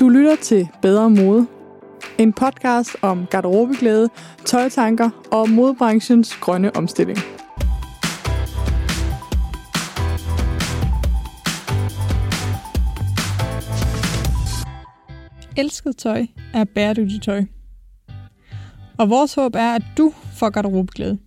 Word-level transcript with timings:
Du 0.00 0.08
lytter 0.08 0.36
til 0.36 0.68
Bedre 0.82 1.10
Mode. 1.10 1.46
En 2.18 2.32
podcast 2.32 2.96
om 3.02 3.26
garderobeglæde, 3.30 4.08
tøjtanker 4.44 5.10
og 5.30 5.50
modebranchens 5.50 6.36
grønne 6.36 6.76
omstilling. 6.76 7.18
Elsket 15.56 15.96
tøj 15.96 16.26
er 16.54 16.64
bæredygtigt 16.74 17.24
tøj. 17.24 17.44
Og 18.98 19.10
vores 19.10 19.34
håb 19.34 19.54
er, 19.54 19.74
at 19.74 19.82
du 19.96 20.12
får 20.38 20.50
garderobeglæde. 20.50 21.18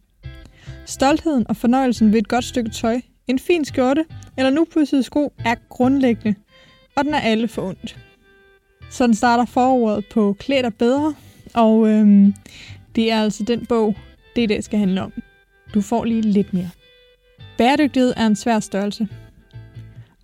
Stoltheden 0.86 1.46
og 1.50 1.56
fornøjelsen 1.56 2.12
ved 2.14 2.20
et 2.20 2.28
godt 2.28 2.46
stykke 2.46 2.70
tøj, 2.70 3.02
en 3.28 3.40
fin 3.40 3.66
skjorte 3.66 4.06
eller 4.38 4.50
nu 4.50 4.66
pudsede 4.74 5.04
sko 5.04 5.34
er 5.46 5.56
grundlæggende, 5.70 6.36
og 6.96 7.06
den 7.06 7.14
er 7.14 7.20
alle 7.20 7.48
for 7.48 7.62
ondt. 7.62 8.11
Sådan 8.92 9.16
starter 9.16 9.46
foråret 9.46 10.06
på 10.12 10.36
Klæder 10.40 10.70
bedre, 10.70 11.14
og 11.54 11.90
øhm, 11.90 12.34
det 12.96 13.12
er 13.12 13.22
altså 13.22 13.44
den 13.44 13.66
bog, 13.66 13.96
det 14.36 14.42
i 14.42 14.46
dag 14.46 14.64
skal 14.64 14.80
handle 14.80 15.02
om. 15.02 15.14
Du 15.74 15.82
får 15.82 16.04
lige 16.04 16.22
lidt 16.22 16.54
mere. 16.54 16.70
Bæredygtighed 17.58 18.14
er 18.18 18.28
en 18.28 18.36
svær 18.36 18.60
størrelse. 18.60 19.08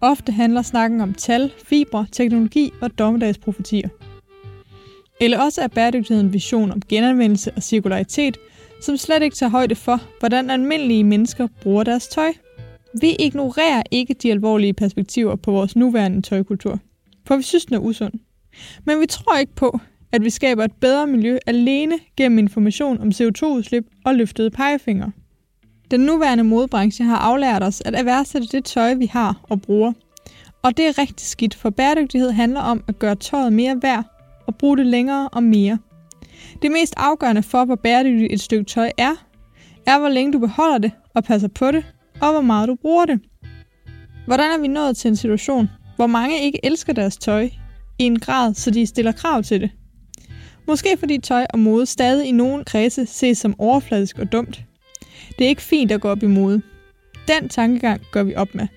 Ofte 0.01 0.31
handler 0.31 0.61
snakken 0.61 1.01
om 1.01 1.13
tal, 1.13 1.51
fibre, 1.65 2.07
teknologi 2.11 2.71
og 2.81 2.99
dommedagsprofetier. 2.99 3.89
Eller 5.21 5.39
også 5.39 5.61
er 5.61 5.67
bæredygtighed 5.67 6.23
en 6.23 6.33
vision 6.33 6.71
om 6.71 6.81
genanvendelse 6.89 7.51
og 7.55 7.63
cirkularitet, 7.63 8.37
som 8.81 8.97
slet 8.97 9.23
ikke 9.23 9.35
tager 9.35 9.49
højde 9.49 9.75
for, 9.75 10.01
hvordan 10.19 10.49
almindelige 10.49 11.03
mennesker 11.03 11.47
bruger 11.61 11.83
deres 11.83 12.07
tøj. 12.07 12.33
Vi 13.01 13.15
ignorerer 13.19 13.83
ikke 13.91 14.13
de 14.13 14.31
alvorlige 14.31 14.73
perspektiver 14.73 15.35
på 15.35 15.51
vores 15.51 15.75
nuværende 15.75 16.21
tøjkultur, 16.21 16.79
for 17.25 17.35
vi 17.35 17.43
synes, 17.43 17.65
den 17.65 17.75
er 17.75 17.79
usund. 17.79 18.13
Men 18.85 19.01
vi 19.01 19.05
tror 19.05 19.37
ikke 19.37 19.55
på, 19.55 19.79
at 20.11 20.23
vi 20.23 20.29
skaber 20.29 20.63
et 20.63 20.73
bedre 20.81 21.07
miljø 21.07 21.37
alene 21.47 21.99
gennem 22.17 22.39
information 22.39 23.01
om 23.01 23.07
CO2-udslip 23.07 23.85
og 24.05 24.15
løftede 24.15 24.49
pegefinger. 24.49 25.09
Den 25.91 25.99
nuværende 25.99 26.43
modebranche 26.43 27.05
har 27.05 27.17
aflært 27.17 27.63
os 27.63 27.81
at 27.85 27.95
erhvervsætte 27.95 28.47
det 28.47 28.65
tøj, 28.65 28.93
vi 28.93 29.05
har 29.05 29.39
og 29.43 29.61
bruger. 29.61 29.93
Og 30.63 30.77
det 30.77 30.87
er 30.87 30.97
rigtig 30.97 31.27
skidt, 31.27 31.55
for 31.55 31.69
bæredygtighed 31.69 32.31
handler 32.31 32.61
om 32.61 32.83
at 32.87 32.99
gøre 32.99 33.15
tøjet 33.15 33.53
mere 33.53 33.79
værd 33.81 34.03
og 34.47 34.55
bruge 34.55 34.77
det 34.77 34.85
længere 34.85 35.29
og 35.29 35.43
mere. 35.43 35.77
Det 36.61 36.71
mest 36.71 36.93
afgørende 36.97 37.43
for, 37.43 37.65
hvor 37.65 37.75
bæredygtigt 37.75 38.33
et 38.33 38.41
stykke 38.41 38.63
tøj 38.63 38.91
er, 38.97 39.13
er 39.85 39.99
hvor 39.99 40.09
længe 40.09 40.33
du 40.33 40.39
beholder 40.39 40.77
det 40.77 40.91
og 41.15 41.23
passer 41.23 41.47
på 41.47 41.71
det, 41.71 41.85
og 42.21 42.31
hvor 42.31 42.41
meget 42.41 42.67
du 42.67 42.75
bruger 42.75 43.05
det. 43.05 43.19
Hvordan 44.25 44.51
er 44.51 44.61
vi 44.61 44.67
nået 44.67 44.97
til 44.97 45.09
en 45.09 45.15
situation, 45.15 45.69
hvor 45.95 46.07
mange 46.07 46.41
ikke 46.41 46.59
elsker 46.63 46.93
deres 46.93 47.17
tøj 47.17 47.49
i 47.99 48.03
en 48.03 48.19
grad, 48.19 48.53
så 48.53 48.71
de 48.71 48.85
stiller 48.85 49.11
krav 49.11 49.43
til 49.43 49.61
det? 49.61 49.71
Måske 50.67 50.89
fordi 50.99 51.17
tøj 51.17 51.45
og 51.49 51.59
mode 51.59 51.85
stadig 51.85 52.27
i 52.27 52.31
nogen 52.31 52.63
kredse 52.63 53.05
ses 53.05 53.37
som 53.37 53.55
overfladisk 53.57 54.19
og 54.19 54.31
dumt. 54.31 54.63
Det 55.37 55.45
er 55.45 55.49
ikke 55.49 55.61
fint 55.61 55.91
at 55.91 56.01
gå 56.01 56.09
op 56.09 56.23
i 56.23 56.27
mode. 56.27 56.61
Den 57.27 57.49
tankegang 57.49 58.01
gør 58.11 58.23
vi 58.23 58.35
op 58.35 58.55
med. 58.55 58.67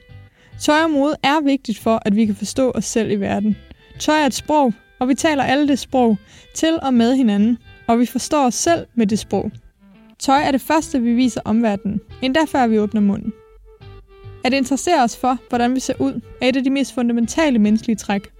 Tøj 0.60 0.82
og 0.82 0.90
mode 0.90 1.16
er 1.22 1.44
vigtigt 1.44 1.78
for, 1.78 2.02
at 2.04 2.16
vi 2.16 2.26
kan 2.26 2.34
forstå 2.34 2.70
os 2.74 2.84
selv 2.84 3.10
i 3.10 3.14
verden. 3.14 3.56
Tøj 3.98 4.20
er 4.20 4.26
et 4.26 4.34
sprog, 4.34 4.72
og 4.98 5.08
vi 5.08 5.14
taler 5.14 5.42
alle 5.42 5.68
det 5.68 5.78
sprog 5.78 6.18
til 6.54 6.78
og 6.82 6.94
med 6.94 7.16
hinanden, 7.16 7.58
og 7.86 7.98
vi 7.98 8.06
forstår 8.06 8.46
os 8.46 8.54
selv 8.54 8.86
med 8.94 9.06
det 9.06 9.18
sprog. 9.18 9.50
Tøj 10.18 10.42
er 10.42 10.50
det 10.50 10.60
første, 10.60 11.00
vi 11.00 11.14
viser 11.14 11.40
omverdenen, 11.44 12.00
endda 12.22 12.40
før 12.48 12.66
vi 12.66 12.78
åbner 12.78 13.00
munden. 13.00 13.32
At 14.44 14.52
interessere 14.52 15.04
os 15.04 15.16
for, 15.16 15.38
hvordan 15.48 15.74
vi 15.74 15.80
ser 15.80 15.94
ud, 16.00 16.20
er 16.42 16.48
et 16.48 16.56
af 16.56 16.64
de 16.64 16.70
mest 16.70 16.94
fundamentale 16.94 17.58
menneskelige 17.58 17.96
træk. 17.96 18.30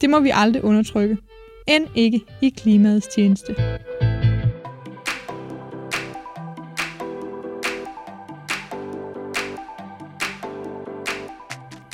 Det 0.00 0.10
må 0.10 0.20
vi 0.20 0.30
aldrig 0.34 0.64
undertrykke. 0.64 1.18
End 1.66 1.86
ikke 1.94 2.20
i 2.40 2.48
klimaets 2.48 3.06
tjeneste. 3.06 3.54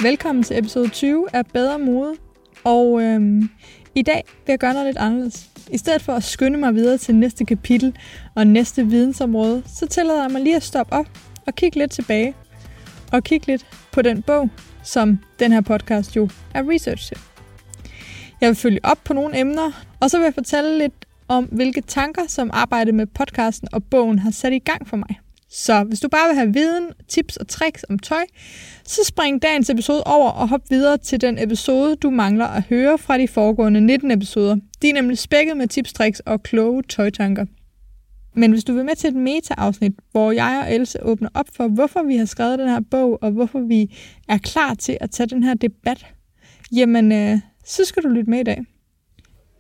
Velkommen 0.03 0.45
til 0.45 0.59
episode 0.59 0.89
20 0.89 1.27
af 1.33 1.47
Bedre 1.47 1.79
Mode. 1.79 2.15
Og 2.65 3.03
øhm, 3.03 3.51
i 3.95 4.03
dag 4.03 4.25
vil 4.27 4.53
jeg 4.53 4.59
gøre 4.59 4.73
noget 4.73 4.87
lidt 4.87 4.97
anderledes. 4.97 5.51
I 5.71 5.79
stedet 5.79 6.03
for 6.03 6.13
at 6.13 6.25
skynde 6.25 6.59
mig 6.59 6.75
videre 6.75 6.99
til 6.99 7.15
næste 7.15 7.45
kapitel 7.45 7.97
og 8.35 8.47
næste 8.47 8.87
vidensområde, 8.87 9.63
så 9.67 9.87
tillader 9.87 10.23
jeg 10.23 10.31
mig 10.31 10.43
lige 10.43 10.57
at 10.57 10.63
stoppe 10.63 10.93
op 10.93 11.07
og 11.47 11.55
kigge 11.55 11.79
lidt 11.79 11.91
tilbage. 11.91 12.35
Og 13.13 13.25
kigge 13.25 13.47
lidt 13.47 13.67
på 13.93 14.03
den 14.03 14.23
bog, 14.23 14.49
som 14.83 15.19
den 15.39 15.53
her 15.53 15.61
podcast 15.61 16.17
jo 16.17 16.29
er 16.55 16.71
research 16.71 17.09
til. 17.09 17.36
Jeg 18.41 18.49
vil 18.49 18.57
følge 18.57 18.81
op 18.83 18.99
på 19.05 19.13
nogle 19.15 19.39
emner, 19.39 19.85
og 20.01 20.11
så 20.11 20.19
vil 20.19 20.25
jeg 20.25 20.35
fortælle 20.35 20.79
lidt 20.79 21.07
om, 21.29 21.45
hvilke 21.45 21.81
tanker, 21.81 22.23
som 22.29 22.51
arbejdet 22.53 22.95
med 22.95 23.07
podcasten 23.07 23.69
og 23.73 23.85
bogen 23.85 24.19
har 24.19 24.31
sat 24.31 24.53
i 24.53 24.59
gang 24.59 24.89
for 24.89 24.97
mig. 24.97 25.21
Så 25.51 25.85
hvis 25.85 26.01
du 26.01 26.09
bare 26.09 26.29
vil 26.29 26.37
have 26.37 26.53
viden, 26.53 26.85
tips 27.09 27.37
og 27.37 27.49
tricks 27.49 27.85
om 27.89 27.99
tøj, 27.99 28.25
så 28.85 29.01
spring 29.05 29.43
dagens 29.43 29.71
episode 29.71 30.03
over 30.05 30.31
og 30.31 30.49
hop 30.49 30.61
videre 30.71 30.99
til 30.99 31.21
den 31.21 31.43
episode, 31.43 31.97
du 31.97 32.11
mangler 32.11 32.47
at 32.47 32.63
høre 32.63 32.99
fra 32.99 33.19
de 33.19 33.29
foregående 33.29 33.81
19 33.81 34.11
episoder. 34.11 34.57
De 34.83 34.89
er 34.89 34.95
nemlig 34.95 35.19
spækket 35.19 35.57
med 35.57 35.69
tips, 35.69 35.93
tricks 35.93 36.21
og 36.21 36.43
kloge 36.43 36.83
tøjtanker. 36.83 37.47
Men 38.35 38.51
hvis 38.51 38.65
du 38.65 38.75
vil 38.75 38.85
med 38.85 38.97
til 38.97 39.09
et 39.09 39.17
meta-afsnit, 39.17 39.93
hvor 40.13 40.33
jeg 40.33 40.63
og 40.67 40.75
Else 40.75 41.03
åbner 41.03 41.29
op 41.35 41.47
for, 41.57 41.69
hvorfor 41.69 42.03
vi 42.03 42.17
har 42.17 42.25
skrevet 42.25 42.59
den 42.59 42.69
her 42.69 42.81
bog, 42.91 43.19
og 43.23 43.31
hvorfor 43.31 43.61
vi 43.61 43.97
er 44.29 44.39
klar 44.39 44.75
til 44.75 44.99
at 45.01 45.11
tage 45.11 45.27
den 45.27 45.43
her 45.43 45.55
debat, 45.55 46.07
jamen 46.73 47.13
øh, 47.13 47.39
så 47.67 47.85
skal 47.85 48.03
du 48.03 48.09
lytte 48.09 48.31
med 48.31 48.41
i 48.41 48.43
dag. 48.43 48.65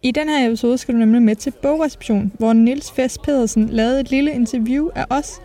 I 0.02 0.10
den 0.10 0.28
her 0.28 0.46
episode 0.46 0.78
skal 0.78 0.94
du 0.94 0.98
nemlig 0.98 1.22
med 1.22 1.36
til 1.36 1.52
bogreception, 1.62 2.32
hvor 2.38 2.52
Nils 2.52 2.90
Fest 2.90 3.22
Pedersen 3.22 3.68
lavede 3.68 4.00
et 4.00 4.10
lille 4.10 4.32
interview 4.32 4.88
af 4.94 5.04
os, 5.10 5.40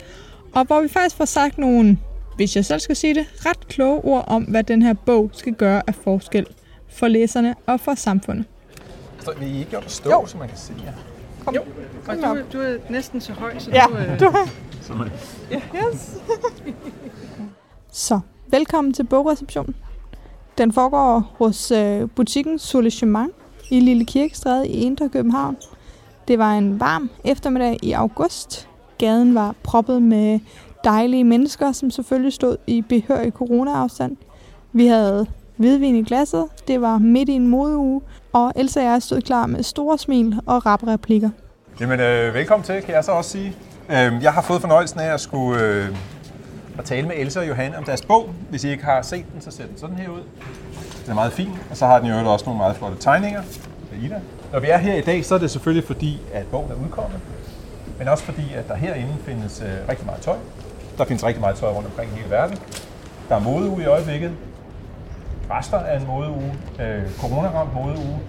og 0.54 0.66
hvor 0.66 0.82
vi 0.82 0.88
faktisk 0.88 1.16
får 1.16 1.26
sagt 1.26 1.58
nogle, 1.58 1.98
hvis 2.36 2.56
jeg 2.56 2.66
selv 2.66 2.80
skal 2.80 2.96
sige 2.96 3.16
det, 3.16 3.46
ret 3.46 3.68
kloge 3.68 4.06
ord 4.06 4.24
om, 4.28 4.44
hvad 4.44 4.64
den 4.64 4.82
her 4.82 4.94
bog 4.94 5.30
skal 5.34 5.54
gøre 5.54 5.82
af 5.88 5.96
forskel 5.96 6.46
for 6.90 7.08
læserne 7.08 7.56
og 7.66 7.80
for 7.80 7.96
samfundet. 7.96 8.46
Så 9.20 9.34
vi 9.40 9.46
ikke 9.46 9.70
gjort 9.70 9.86
at 9.86 9.92
stå, 9.92 10.10
jo. 10.10 10.26
så 10.26 10.38
man 10.38 10.48
kan 10.48 10.58
se 10.58 10.74
jer. 10.86 10.94
Kom. 11.46 11.56
Jo, 11.56 11.62
og 12.08 12.18
du, 12.18 12.42
du 12.54 12.64
er 12.64 12.78
næsten 12.90 13.22
så 13.22 13.34
høj, 13.34 13.60
så 13.60 13.72
Ja, 13.72 13.86
du... 13.90 13.98
Øh, 13.98 14.20
du 14.20 14.26
er. 14.26 14.50
Så 14.82 14.94
man... 14.94 15.12
Yes. 15.52 16.18
Så, 17.92 18.20
velkommen 18.48 18.94
til 18.94 19.04
bogreception. 19.04 19.76
Den 20.58 20.72
foregår 20.72 21.32
hos 21.38 21.72
øh, 21.72 22.10
butikken 22.16 22.60
Soulagement 22.60 23.32
i 23.70 23.80
Lille 23.80 24.06
Kirkestræde 24.06 24.68
i 24.68 24.72
Indre 24.72 25.10
København. 25.10 25.58
Det 26.28 26.40
var 26.40 26.54
en 26.54 26.80
varm 26.80 27.10
eftermiddag 27.26 27.78
i 27.82 27.92
august. 27.92 28.68
Gaden 28.98 29.36
var 29.36 29.56
proppet 29.64 30.02
med 30.02 30.40
dejlige 30.84 31.24
mennesker, 31.24 31.72
som 31.72 31.92
selvfølgelig 31.92 32.34
stod 32.34 32.58
i 32.68 32.82
behørig 32.82 33.32
corona-afstand. 33.32 34.18
Vi 34.74 34.88
havde 34.88 35.26
hvidvin 35.58 35.96
i 35.96 36.04
glasset, 36.04 36.46
det 36.68 36.82
var 36.82 36.98
midt 36.98 37.30
i 37.30 37.32
en 37.32 37.48
modeuge, 37.48 38.02
og 38.34 38.54
Elsa 38.56 38.80
og 38.80 38.86
jeg 38.86 39.02
stod 39.02 39.22
klar 39.22 39.46
med 39.46 39.64
store 39.64 39.98
smil 39.98 40.40
og 40.46 40.66
rap 40.66 40.88
replikker. 40.88 41.30
Jamen, 41.80 42.00
øh, 42.00 42.34
velkommen 42.34 42.66
til, 42.66 42.82
kan 42.82 42.96
jeg 42.96 43.04
så 43.04 43.12
også 43.12 43.30
sige. 43.30 43.56
Øh, 43.90 44.24
jeg 44.24 44.34
har 44.34 44.42
fået 44.42 44.62
fornøjelsen 44.62 45.00
af 45.00 45.14
at 45.14 45.22
skulle 45.22 45.62
øh, 45.64 45.88
at 46.78 46.86
tale 46.86 47.08
med 47.08 47.16
Elsa 47.18 47.40
og 47.40 47.48
Johan 47.48 47.76
om 47.76 47.84
deres 47.84 48.02
bog. 48.02 48.30
Hvis 48.50 48.64
I 48.64 48.70
ikke 48.70 48.84
har 48.84 49.02
set 49.02 49.26
den, 49.34 49.42
så 49.42 49.52
ser 49.52 49.66
den 49.66 49.78
sådan 49.78 49.96
her 49.96 50.10
ud. 50.10 50.22
Den 51.04 51.12
er 51.12 51.14
meget 51.14 51.34
fin, 51.34 51.50
og 51.70 51.78
så 51.78 51.86
har 51.86 52.00
den 52.00 52.10
jo 52.10 52.32
også 52.32 52.46
nogle 52.46 52.58
meget 52.58 52.76
flotte 52.76 52.98
tegninger 53.00 53.42
af 53.42 54.06
Ida. 54.06 54.20
Når 54.52 54.60
vi 54.60 54.68
er 54.68 54.78
her 54.78 54.94
i 54.94 55.02
dag, 55.02 55.26
så 55.26 55.36
er 55.36 55.40
det 55.40 55.52
selvfølgelig 55.52 55.88
fordi, 55.88 56.22
at 56.34 56.46
bogen 56.46 56.72
er 56.72 56.76
udkommet. 56.86 57.20
Men 58.00 58.08
også 58.08 58.24
fordi, 58.24 58.54
at 58.56 58.68
der 58.68 58.76
herinde 58.76 59.16
findes 59.26 59.62
øh, 59.62 59.90
rigtig 59.90 60.06
meget 60.06 60.22
tøj. 60.22 60.38
Der 60.98 61.06
findes 61.06 61.24
rigtig 61.24 61.42
meget 61.42 61.56
tøj 61.56 61.70
rundt 61.70 61.88
omkring 61.88 62.12
i 62.12 62.16
hele 62.16 62.30
verden. 62.30 62.58
Der 63.30 63.36
er 63.36 63.40
modeuge 63.40 63.84
i 63.84 63.86
øjeblikket. 63.86 64.32
Rester 65.52 65.78
af 65.80 66.00
en 66.00 66.08
modeuge. 66.08 66.54
Øh, 66.80 67.12
corona-ramt 67.20 67.74
modeuge. 67.74 68.20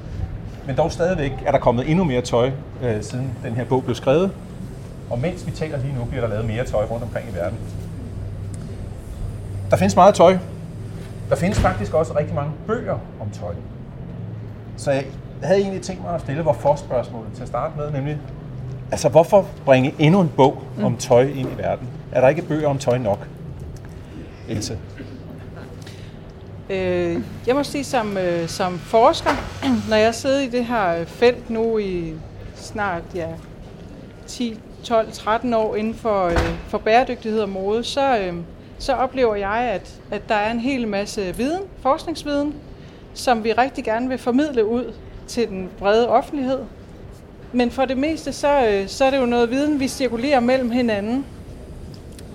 Men 0.66 0.76
dog 0.76 0.92
stadigvæk 0.92 1.32
er 1.46 1.52
der 1.52 1.58
kommet 1.58 1.90
endnu 1.90 2.04
mere 2.04 2.20
tøj, 2.20 2.50
øh, 2.82 3.02
siden 3.02 3.30
den 3.44 3.54
her 3.54 3.64
bog 3.64 3.84
blev 3.84 3.94
skrevet. 3.94 4.32
Og 5.10 5.18
mens 5.18 5.46
vi 5.46 5.50
taler 5.50 5.78
lige 5.78 5.94
nu, 5.98 6.04
bliver 6.04 6.20
der 6.20 6.28
lavet 6.28 6.46
mere 6.46 6.64
tøj 6.64 6.84
rundt 6.84 7.04
omkring 7.04 7.28
i 7.32 7.34
verden. 7.34 7.58
Der 9.72 9.78
findes 9.78 9.96
meget 9.96 10.14
tøj. 10.14 10.38
Der 11.28 11.36
findes 11.36 11.60
faktisk 11.60 11.94
også 11.94 12.16
rigtig 12.18 12.34
mange 12.34 12.52
bøger 12.66 12.98
om 13.20 13.30
tøj. 13.30 13.54
Så 14.76 14.90
jeg 14.90 15.04
havde 15.42 15.60
egentlig 15.60 15.82
tænkt 15.82 16.02
mig 16.02 16.14
at 16.14 16.20
stille 16.20 16.42
vores 16.42 16.80
spørgsmål 16.80 17.26
til 17.34 17.42
at 17.42 17.48
starte 17.48 17.72
med, 17.76 17.90
nemlig, 17.90 18.18
altså 18.90 19.08
hvorfor 19.08 19.46
bringe 19.64 19.94
endnu 19.98 20.20
en 20.20 20.32
bog 20.36 20.62
om 20.82 20.96
tøj 20.96 21.22
ind 21.22 21.48
i 21.52 21.58
verden? 21.58 21.88
Er 22.12 22.20
der 22.20 22.28
ikke 22.28 22.42
bøger 22.42 22.68
om 22.68 22.78
tøj 22.78 22.98
nok? 22.98 23.28
Else? 24.48 24.78
øh, 26.70 27.22
jeg 27.46 27.54
må 27.54 27.62
sige, 27.62 27.84
som, 27.84 28.18
øh, 28.18 28.48
som 28.48 28.78
forsker, 28.78 29.30
når 29.90 29.96
jeg 29.96 30.14
sidder 30.14 30.40
i 30.40 30.48
det 30.48 30.64
her 30.64 31.04
felt 31.04 31.50
nu 31.50 31.78
i 31.78 32.14
snart 32.54 33.02
ja, 33.14 33.28
10, 34.26 34.60
12, 34.84 35.12
13 35.12 35.54
år 35.54 35.76
inden 35.76 35.94
for, 35.94 36.24
øh, 36.24 36.54
for 36.68 36.78
bæredygtighed 36.78 37.40
og 37.40 37.48
mode, 37.48 37.84
så, 37.84 38.18
øh, 38.18 38.34
så 38.82 38.92
oplever 38.92 39.34
jeg, 39.34 39.58
at, 39.58 40.00
at 40.10 40.28
der 40.28 40.34
er 40.34 40.50
en 40.50 40.60
hel 40.60 40.88
masse 40.88 41.36
viden, 41.36 41.62
forskningsviden, 41.82 42.54
som 43.14 43.44
vi 43.44 43.52
rigtig 43.52 43.84
gerne 43.84 44.08
vil 44.08 44.18
formidle 44.18 44.64
ud 44.64 44.92
til 45.26 45.48
den 45.48 45.70
brede 45.78 46.08
offentlighed. 46.08 46.58
Men 47.52 47.70
for 47.70 47.84
det 47.84 47.96
meste, 47.96 48.32
så, 48.32 48.66
øh, 48.68 48.88
så 48.88 49.04
er 49.04 49.10
det 49.10 49.18
jo 49.18 49.26
noget 49.26 49.50
viden, 49.50 49.80
vi 49.80 49.88
cirkulerer 49.88 50.40
mellem 50.40 50.70
hinanden. 50.70 51.26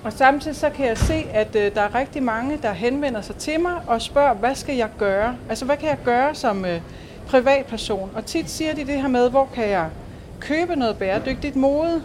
Og 0.04 0.14
samtidig 0.14 0.58
så 0.58 0.70
kan 0.70 0.86
jeg 0.86 0.98
se, 0.98 1.26
at 1.34 1.56
øh, 1.56 1.76
der 1.76 1.82
er 1.82 1.96
rigtig 1.96 2.24
mange, 2.24 2.60
der 2.62 2.72
henvender 2.72 3.22
sig 3.22 3.36
til 3.36 3.60
mig 3.60 3.82
og 3.88 4.02
spørger, 4.02 4.34
hvad 4.34 4.56
skal 4.56 4.76
jeg 4.76 4.90
gøre? 4.98 5.36
Altså, 5.50 5.66
hvad 5.66 5.78
kan 5.78 5.90
jeg 5.90 5.98
gøre 6.06 6.36
som 6.36 6.66
øh, 6.66 6.82
privatperson? 7.28 8.12
Og 8.16 8.26
tit 8.26 8.50
siger 8.50 8.76
de 8.76 8.86
det 8.86 9.02
her 9.02 9.08
med, 9.08 9.30
hvor 9.30 9.50
kan 9.56 9.70
jeg 9.70 9.90
købe 10.40 10.76
noget 10.76 10.98
bæredygtigt 10.98 11.56
mode? 11.56 12.02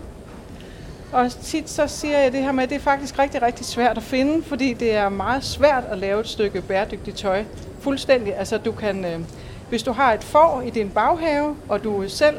Og 1.13 1.31
tit 1.43 1.71
så 1.71 1.87
siger 1.87 2.19
jeg 2.19 2.33
det 2.33 2.43
her 2.43 2.53
med, 2.53 2.63
at 2.63 2.71
det 2.71 2.77
er 2.77 2.81
faktisk 2.81 3.19
rigtig, 3.19 3.43
rigtig 3.43 3.67
svært 3.67 3.97
at 3.97 4.03
finde, 4.03 4.43
fordi 4.45 4.73
det 4.73 4.95
er 4.95 5.09
meget 5.09 5.45
svært 5.45 5.85
at 5.91 5.99
lave 5.99 6.21
et 6.21 6.29
stykke 6.29 6.61
bæredygtigt 6.61 7.17
tøj. 7.17 7.45
Fuldstændig. 7.81 8.37
Altså, 8.37 8.59
du 8.59 8.73
kan... 8.73 9.05
Øh, 9.05 9.21
hvis 9.69 9.83
du 9.83 9.93
har 9.93 10.13
et 10.13 10.25
får 10.25 10.63
i 10.67 10.71
din 10.71 10.89
baghave, 10.89 11.57
og 11.69 11.85
du 11.85 12.05
selv 12.09 12.37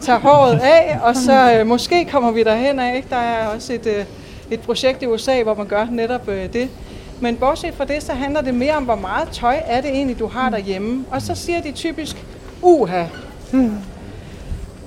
tager 0.00 0.18
håret 0.18 0.60
af, 0.60 0.98
og 1.02 1.16
så 1.16 1.58
øh, 1.58 1.66
måske 1.66 2.04
kommer 2.04 2.30
vi 2.30 2.42
derhen 2.42 2.78
af. 2.78 2.96
Ikke? 2.96 3.08
Der 3.10 3.16
er 3.16 3.46
også 3.46 3.72
et, 3.72 3.86
øh, 3.86 4.04
et 4.50 4.60
projekt 4.60 5.02
i 5.02 5.06
USA, 5.06 5.42
hvor 5.42 5.54
man 5.54 5.66
gør 5.66 5.86
netop 5.90 6.28
øh, 6.28 6.52
det. 6.52 6.68
Men 7.20 7.36
bortset 7.36 7.74
fra 7.74 7.84
det, 7.84 8.02
så 8.02 8.12
handler 8.12 8.40
det 8.40 8.54
mere 8.54 8.76
om, 8.76 8.84
hvor 8.84 8.94
meget 8.94 9.28
tøj 9.32 9.56
er 9.66 9.80
det 9.80 9.90
egentlig, 9.90 10.18
du 10.18 10.26
har 10.26 10.50
derhjemme. 10.50 11.04
Og 11.10 11.22
så 11.22 11.34
siger 11.34 11.60
de 11.60 11.72
typisk, 11.72 12.16
uha, 12.62 13.04
hmm 13.52 13.78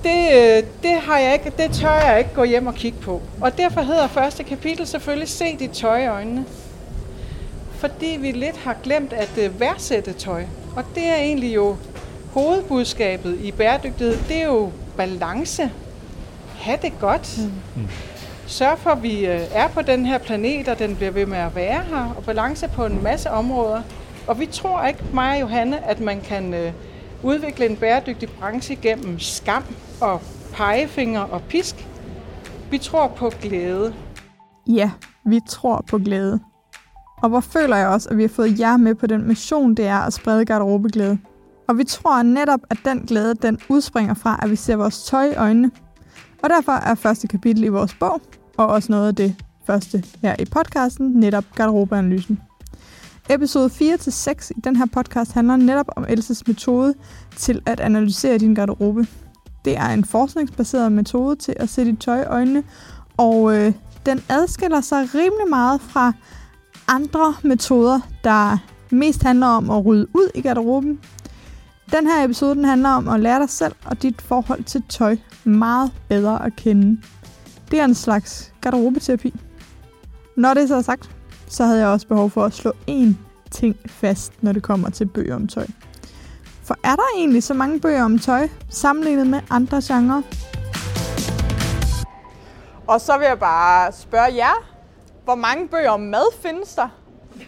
det, 0.02 0.28
øh, 0.32 0.62
det, 0.82 1.00
har 1.00 1.18
jeg 1.18 1.32
ikke, 1.32 1.52
det 1.58 1.70
tør 1.72 1.94
jeg 1.94 2.18
ikke 2.18 2.30
gå 2.34 2.44
hjem 2.44 2.66
og 2.66 2.74
kigge 2.74 2.98
på. 2.98 3.22
Og 3.40 3.58
derfor 3.58 3.80
hedder 3.80 4.06
første 4.06 4.44
kapitel 4.44 4.86
selvfølgelig 4.86 5.28
Se 5.28 5.56
dit 5.56 5.70
tøj 5.70 6.02
i 6.02 6.06
øjnene. 6.06 6.44
Fordi 7.72 8.16
vi 8.20 8.30
lidt 8.30 8.56
har 8.56 8.76
glemt 8.82 9.12
at 9.12 9.30
øh, 9.38 9.60
værdsætte 9.60 10.12
tøj. 10.12 10.44
Og 10.76 10.84
det 10.94 11.06
er 11.06 11.16
egentlig 11.16 11.54
jo 11.54 11.76
hovedbudskabet 12.32 13.38
i 13.40 13.52
bæredygtighed. 13.52 14.18
Det 14.28 14.36
er 14.36 14.46
jo 14.46 14.70
balance. 14.96 15.70
Ha' 16.58 16.76
det 16.82 16.92
godt. 17.00 17.38
Mm. 17.76 17.88
Sørg 18.46 18.78
for, 18.78 18.90
at 18.90 19.02
vi 19.02 19.26
øh, 19.26 19.40
er 19.52 19.68
på 19.68 19.82
den 19.82 20.06
her 20.06 20.18
planet, 20.18 20.68
og 20.68 20.78
den 20.78 20.96
bliver 20.96 21.10
ved 21.10 21.26
med 21.26 21.38
at 21.38 21.56
være 21.56 21.82
her. 21.90 22.14
Og 22.16 22.24
balance 22.24 22.68
på 22.68 22.86
en 22.86 23.02
masse 23.02 23.30
områder. 23.30 23.82
Og 24.26 24.40
vi 24.40 24.46
tror 24.46 24.86
ikke, 24.86 25.00
mig 25.12 25.34
og 25.34 25.40
Johanne, 25.40 25.86
at 25.86 26.00
man 26.00 26.20
kan 26.20 26.54
øh, 26.54 26.72
udvikle 27.22 27.66
en 27.66 27.76
bæredygtig 27.76 28.28
branche 28.40 28.76
gennem 28.76 29.18
skam 29.18 29.64
og 30.00 30.20
pegefinger 30.52 31.20
og 31.20 31.42
pisk. 31.42 31.88
Vi 32.70 32.78
tror 32.78 33.08
på 33.08 33.32
glæde. 33.42 33.94
Ja, 34.66 34.90
vi 35.26 35.40
tror 35.48 35.84
på 35.90 35.98
glæde. 35.98 36.40
Og 37.22 37.28
hvor 37.28 37.40
føler 37.40 37.76
jeg 37.76 37.88
også, 37.88 38.08
at 38.08 38.16
vi 38.16 38.22
har 38.22 38.28
fået 38.28 38.60
jer 38.60 38.76
med 38.76 38.94
på 38.94 39.06
den 39.06 39.28
mission, 39.28 39.74
det 39.74 39.86
er 39.86 39.98
at 39.98 40.12
sprede 40.12 40.44
garderobeglæde. 40.44 41.18
Og 41.68 41.78
vi 41.78 41.84
tror 41.84 42.22
netop, 42.22 42.60
at 42.70 42.78
den 42.84 42.98
glæde, 42.98 43.34
den 43.34 43.58
udspringer 43.68 44.14
fra, 44.14 44.40
at 44.42 44.50
vi 44.50 44.56
ser 44.56 44.76
vores 44.76 45.04
tøj 45.04 45.24
i 45.24 45.34
øjnene. 45.34 45.70
Og 46.42 46.50
derfor 46.50 46.72
er 46.72 46.94
første 46.94 47.28
kapitel 47.28 47.64
i 47.64 47.68
vores 47.68 47.94
bog, 47.94 48.20
og 48.56 48.66
også 48.66 48.92
noget 48.92 49.08
af 49.08 49.14
det 49.14 49.34
første 49.66 50.04
her 50.22 50.36
i 50.38 50.44
podcasten, 50.44 51.06
netop 51.06 51.44
garderobeanalysen. 51.54 52.40
Episode 53.32 53.70
4-6 53.70 54.50
i 54.56 54.60
den 54.60 54.76
her 54.76 54.86
podcast 54.86 55.32
handler 55.32 55.56
netop 55.56 55.86
om 55.96 56.06
Elses 56.08 56.46
metode 56.46 56.94
til 57.36 57.62
at 57.66 57.80
analysere 57.80 58.38
din 58.38 58.54
garderobe. 58.54 59.06
Det 59.64 59.76
er 59.76 59.86
en 59.86 60.04
forskningsbaseret 60.04 60.92
metode 60.92 61.36
til 61.36 61.54
at 61.56 61.68
se 61.68 61.84
dit 61.84 61.98
tøj 61.98 62.22
i 62.22 62.24
øjnene, 62.24 62.62
og 63.16 63.56
øh, 63.56 63.72
den 64.06 64.22
adskiller 64.28 64.80
sig 64.80 65.14
rimelig 65.14 65.48
meget 65.48 65.80
fra 65.80 66.12
andre 66.88 67.34
metoder, 67.42 68.00
der 68.24 68.58
mest 68.90 69.22
handler 69.22 69.46
om 69.46 69.70
at 69.70 69.86
rydde 69.86 70.06
ud 70.14 70.30
i 70.34 70.40
garderoben. 70.40 71.00
Den 71.92 72.06
her 72.06 72.24
episode 72.24 72.54
den 72.54 72.64
handler 72.64 72.88
om 72.88 73.08
at 73.08 73.20
lære 73.20 73.40
dig 73.40 73.50
selv 73.50 73.74
og 73.84 74.02
dit 74.02 74.22
forhold 74.22 74.64
til 74.64 74.82
tøj 74.88 75.16
meget 75.44 75.92
bedre 76.08 76.46
at 76.46 76.56
kende. 76.56 77.00
Det 77.70 77.80
er 77.80 77.84
en 77.84 77.94
slags 77.94 78.52
garderobeterapi. 78.60 79.34
Når 80.36 80.54
det 80.54 80.62
er 80.62 80.66
så 80.66 80.82
sagt, 80.82 81.10
så 81.50 81.64
havde 81.64 81.78
jeg 81.78 81.88
også 81.88 82.06
behov 82.06 82.30
for 82.30 82.44
at 82.44 82.52
slå 82.52 82.72
én 82.90 83.14
ting 83.50 83.76
fast, 83.86 84.32
når 84.42 84.52
det 84.52 84.62
kommer 84.62 84.90
til 84.90 85.06
bøger 85.06 85.36
om 85.36 85.48
tøj. 85.48 85.66
For 86.64 86.76
er 86.84 86.96
der 86.96 87.02
egentlig 87.16 87.42
så 87.42 87.54
mange 87.54 87.80
bøger 87.80 88.04
om 88.04 88.18
tøj, 88.18 88.48
sammenlignet 88.68 89.26
med 89.26 89.40
andre 89.50 89.80
genrer? 89.84 90.22
Og 92.86 93.00
så 93.00 93.18
vil 93.18 93.26
jeg 93.26 93.38
bare 93.38 93.92
spørge 93.92 94.36
jer, 94.36 94.66
hvor 95.24 95.34
mange 95.34 95.68
bøger 95.68 95.90
om 95.90 96.00
mad 96.00 96.34
findes 96.42 96.74
der? 96.74 96.88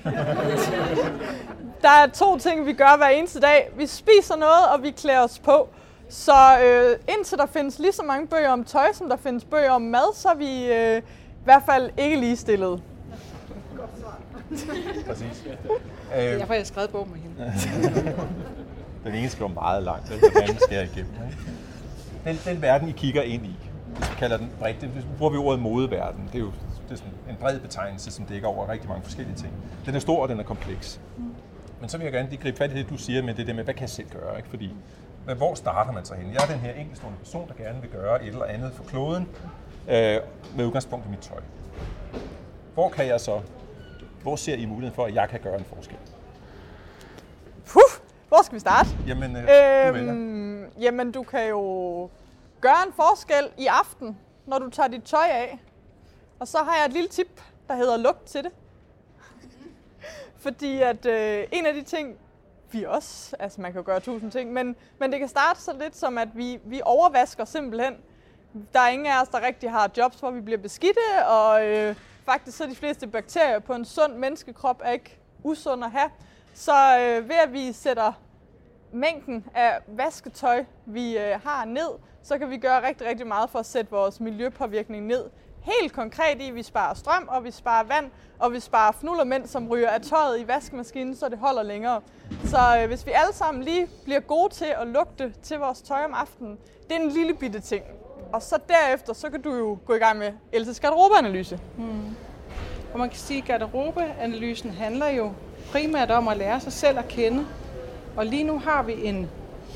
der 1.82 1.88
er 1.88 2.06
to 2.14 2.38
ting, 2.38 2.66
vi 2.66 2.72
gør 2.72 2.96
hver 2.96 3.08
eneste 3.08 3.40
dag. 3.40 3.70
Vi 3.76 3.86
spiser 3.86 4.36
noget, 4.36 4.66
og 4.74 4.82
vi 4.82 4.90
klæder 4.90 5.20
os 5.20 5.38
på. 5.38 5.68
Så 6.08 6.58
øh, 6.64 7.14
indtil 7.16 7.38
der 7.38 7.46
findes 7.46 7.78
lige 7.78 7.92
så 7.92 8.02
mange 8.02 8.26
bøger 8.26 8.50
om 8.50 8.64
tøj, 8.64 8.92
som 8.92 9.08
der 9.08 9.16
findes 9.16 9.44
bøger 9.44 9.70
om 9.70 9.82
mad, 9.82 10.14
så 10.14 10.28
er 10.28 10.34
vi 10.34 10.72
øh, 10.72 10.98
i 11.28 11.44
hvert 11.44 11.62
fald 11.66 11.90
ikke 11.98 12.16
ligestillede. 12.16 12.80
Præcis. 15.08 15.44
Øh, 16.16 16.24
jeg 16.24 16.46
har 16.46 16.64
skrevet 16.64 16.90
bog 16.90 17.08
med 17.08 17.18
hende. 17.18 17.52
den 19.04 19.14
ene 19.14 19.28
skriver 19.28 19.50
meget 19.50 19.82
langt, 19.82 20.08
den 20.08 20.20
den 20.20 20.42
anden 20.42 20.58
skærer 20.66 20.82
igennem. 20.82 21.12
Den, 22.24 22.36
den 22.44 22.62
verden, 22.62 22.88
I 22.88 22.92
kigger 22.92 23.22
ind 23.22 23.46
i, 23.46 23.56
hvis 23.96 24.10
vi 24.10 24.14
kalder 24.18 24.36
den 24.36 24.50
bredt, 24.58 24.80
det 24.80 24.90
bruger 25.18 25.32
vi 25.32 25.38
ordet 25.38 25.60
modeverden. 25.60 26.28
Det 26.32 26.34
er 26.34 26.38
jo 26.38 26.52
det 26.88 26.92
er 26.92 26.96
sådan 27.04 27.12
en 27.30 27.36
bred 27.40 27.60
betegnelse, 27.60 28.10
som 28.10 28.24
dækker 28.24 28.48
over 28.48 28.68
rigtig 28.68 28.88
mange 28.88 29.02
forskellige 29.02 29.36
ting. 29.36 29.52
Den 29.86 29.94
er 29.94 29.98
stor, 29.98 30.22
og 30.22 30.28
den 30.28 30.40
er 30.40 30.44
kompleks. 30.44 31.00
Men 31.80 31.88
så 31.88 31.98
vil 31.98 32.04
jeg 32.04 32.12
gerne 32.12 32.28
lige 32.30 32.42
gribe 32.42 32.56
fat 32.56 32.70
i 32.70 32.74
det, 32.74 32.90
du 32.90 32.96
siger 32.96 33.22
med 33.22 33.34
det 33.34 33.46
der 33.46 33.54
med, 33.54 33.64
hvad 33.64 33.74
kan 33.74 33.80
jeg 33.80 33.90
selv 33.90 34.08
gøre? 34.10 34.36
Ikke? 34.36 34.48
Fordi, 34.48 34.74
men 35.26 35.36
hvor 35.36 35.54
starter 35.54 35.92
man 35.92 36.04
så 36.04 36.14
hen? 36.14 36.32
Jeg 36.32 36.42
er 36.42 36.52
den 36.52 36.58
her 36.58 36.72
enkeltstående 36.72 37.18
person, 37.18 37.48
der 37.48 37.64
gerne 37.64 37.80
vil 37.80 37.90
gøre 37.90 38.22
et 38.22 38.28
eller 38.28 38.44
andet 38.44 38.72
for 38.72 38.84
kloden, 38.84 39.28
øh, 39.88 40.20
med 40.56 40.64
udgangspunkt 40.64 41.06
i 41.06 41.08
mit 41.08 41.18
tøj. 41.18 41.40
Hvor 42.74 42.88
kan 42.88 43.06
jeg 43.06 43.20
så, 43.20 43.40
hvor 44.22 44.36
ser 44.36 44.54
I 44.54 44.64
muligheden 44.64 44.94
for, 44.94 45.04
at 45.04 45.14
jeg 45.14 45.28
kan 45.28 45.40
gøre 45.40 45.58
en 45.58 45.64
forskel? 45.64 45.96
Puh, 47.66 48.02
hvor 48.28 48.42
skal 48.42 48.54
vi 48.54 48.60
starte? 48.60 48.88
Jamen, 49.06 49.36
øh, 49.36 49.88
øhm, 49.88 50.66
jamen, 50.80 51.12
du 51.12 51.22
kan 51.22 51.48
jo 51.48 52.08
gøre 52.60 52.86
en 52.86 52.92
forskel 52.92 53.50
i 53.58 53.66
aften, 53.66 54.18
når 54.46 54.58
du 54.58 54.70
tager 54.70 54.88
dit 54.88 55.02
tøj 55.02 55.26
af. 55.30 55.58
Og 56.38 56.48
så 56.48 56.58
har 56.58 56.76
jeg 56.76 56.84
et 56.86 56.92
lille 56.92 57.08
tip, 57.08 57.42
der 57.68 57.74
hedder 57.74 57.96
lugt 57.96 58.24
til 58.24 58.44
det. 58.44 58.52
Fordi 60.36 60.80
at 60.80 61.06
øh, 61.06 61.46
en 61.52 61.66
af 61.66 61.74
de 61.74 61.82
ting, 61.82 62.16
vi 62.72 62.84
også, 62.84 63.36
altså 63.38 63.60
man 63.60 63.72
kan 63.72 63.80
jo 63.80 63.86
gøre 63.86 64.00
tusind 64.00 64.30
ting, 64.30 64.52
men, 64.52 64.76
men 64.98 65.12
det 65.12 65.18
kan 65.18 65.28
starte 65.28 65.60
så 65.60 65.72
lidt 65.80 65.96
som, 65.96 66.18
at 66.18 66.28
vi, 66.34 66.58
vi 66.64 66.80
overvasker 66.84 67.44
simpelthen. 67.44 67.96
Der 68.72 68.80
er 68.80 68.88
ingen 68.88 69.06
af 69.06 69.22
os, 69.22 69.28
der 69.28 69.46
rigtig 69.46 69.70
har 69.70 69.90
jobs, 69.96 70.20
hvor 70.20 70.30
vi 70.30 70.40
bliver 70.40 70.58
beskidte, 70.58 71.26
og 71.26 71.66
øh, 71.66 71.96
faktisk 72.24 72.56
så 72.56 72.66
de 72.66 72.74
fleste 72.74 73.06
bakterier 73.06 73.58
på 73.58 73.72
en 73.72 73.84
sund 73.84 74.14
menneskekrop 74.14 74.80
er 74.84 74.90
ikke 74.90 75.18
usund 75.42 75.84
at 75.84 75.90
have. 75.90 76.10
Så 76.54 76.72
øh, 77.00 77.28
ved 77.28 77.36
at 77.36 77.52
vi 77.52 77.72
sætter 77.72 78.12
mængden 78.92 79.44
af 79.54 79.78
vasketøj, 79.86 80.64
vi 80.86 81.18
øh, 81.18 81.40
har 81.44 81.64
ned, 81.64 81.88
så 82.22 82.38
kan 82.38 82.50
vi 82.50 82.56
gøre 82.56 82.86
rigtig, 82.86 83.06
rigtig 83.06 83.26
meget 83.26 83.50
for 83.50 83.58
at 83.58 83.66
sætte 83.66 83.90
vores 83.90 84.20
miljøpåvirkning 84.20 85.06
ned 85.06 85.24
helt 85.62 85.92
konkret 85.92 86.40
i, 86.40 86.48
at 86.48 86.54
vi 86.54 86.62
sparer 86.62 86.94
strøm, 86.94 87.28
og 87.28 87.44
vi 87.44 87.50
sparer 87.50 87.84
vand, 87.84 88.10
og 88.38 88.52
vi 88.52 88.60
sparer 88.60 88.92
fnullermænd, 88.92 89.46
som 89.46 89.68
ryger 89.68 89.88
af 89.88 90.00
tøjet 90.00 90.40
i 90.40 90.48
vaskemaskinen, 90.48 91.16
så 91.16 91.28
det 91.28 91.38
holder 91.38 91.62
længere. 91.62 92.00
Så 92.44 92.58
øh, 92.80 92.86
hvis 92.86 93.06
vi 93.06 93.10
alle 93.14 93.32
sammen 93.34 93.62
lige 93.62 93.88
bliver 94.04 94.20
gode 94.20 94.54
til 94.54 94.74
at 94.80 94.86
lugte 94.86 95.34
til 95.42 95.58
vores 95.58 95.82
tøj 95.82 96.04
om 96.04 96.14
aftenen, 96.14 96.58
det 96.88 96.96
er 96.96 97.00
en 97.00 97.08
lille 97.08 97.34
bitte 97.34 97.60
ting. 97.60 97.84
Og 98.32 98.42
så 98.42 98.58
derefter, 98.68 99.12
så 99.12 99.30
kan 99.30 99.42
du 99.42 99.54
jo 99.54 99.78
gå 99.86 99.94
i 99.94 99.98
gang 99.98 100.18
med 100.18 100.32
Elses 100.52 100.80
garderobeanalyse. 100.80 101.58
Hmm. 101.76 102.16
Og 102.92 102.98
man 102.98 103.08
kan 103.08 103.18
sige, 103.18 103.38
at 103.38 103.44
garderobeanalysen 103.44 104.70
handler 104.70 105.08
jo 105.08 105.32
primært 105.72 106.10
om 106.10 106.28
at 106.28 106.36
lære 106.36 106.60
sig 106.60 106.72
selv 106.72 106.98
at 106.98 107.08
kende. 107.08 107.46
Og 108.16 108.26
lige 108.26 108.44
nu 108.44 108.58
har 108.58 108.82
vi 108.82 108.94
en 109.04 109.28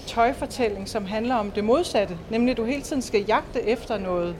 tøjfortælling, 0.06 0.88
som 0.88 1.04
handler 1.04 1.34
om 1.34 1.50
det 1.50 1.64
modsatte. 1.64 2.18
Nemlig, 2.30 2.50
at 2.50 2.56
du 2.56 2.64
hele 2.64 2.82
tiden 2.82 3.02
skal 3.02 3.24
jagte 3.24 3.62
efter 3.62 3.98
noget 3.98 4.36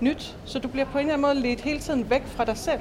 nyt, 0.00 0.36
så 0.44 0.58
du 0.58 0.68
bliver 0.68 0.86
på 0.86 0.98
en 0.98 1.04
eller 1.04 1.12
anden 1.12 1.40
måde 1.40 1.48
ledt 1.48 1.60
hele 1.60 1.80
tiden 1.80 2.10
væk 2.10 2.22
fra 2.26 2.44
dig 2.44 2.56
selv. 2.56 2.80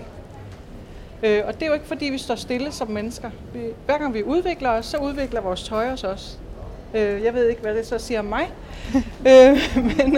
Øh, 1.23 1.43
og 1.47 1.53
det 1.53 1.63
er 1.63 1.67
jo 1.67 1.73
ikke 1.73 1.87
fordi, 1.87 2.05
vi 2.05 2.17
står 2.17 2.35
stille 2.35 2.71
som 2.71 2.87
mennesker. 2.87 3.31
Vi, 3.53 3.59
hver 3.85 3.97
gang 3.97 4.13
vi 4.13 4.23
udvikler 4.23 4.69
os, 4.69 4.85
så 4.85 4.97
udvikler 4.97 5.41
vores 5.41 5.63
tøj 5.63 5.91
os 5.91 6.03
også. 6.03 6.37
Øh, 6.93 7.23
jeg 7.23 7.33
ved 7.33 7.47
ikke, 7.49 7.61
hvad 7.61 7.75
det 7.75 7.87
så 7.87 7.97
siger 7.99 8.19
om 8.19 8.25
mig. 8.25 8.49
øh, 9.29 9.57
men 9.97 10.17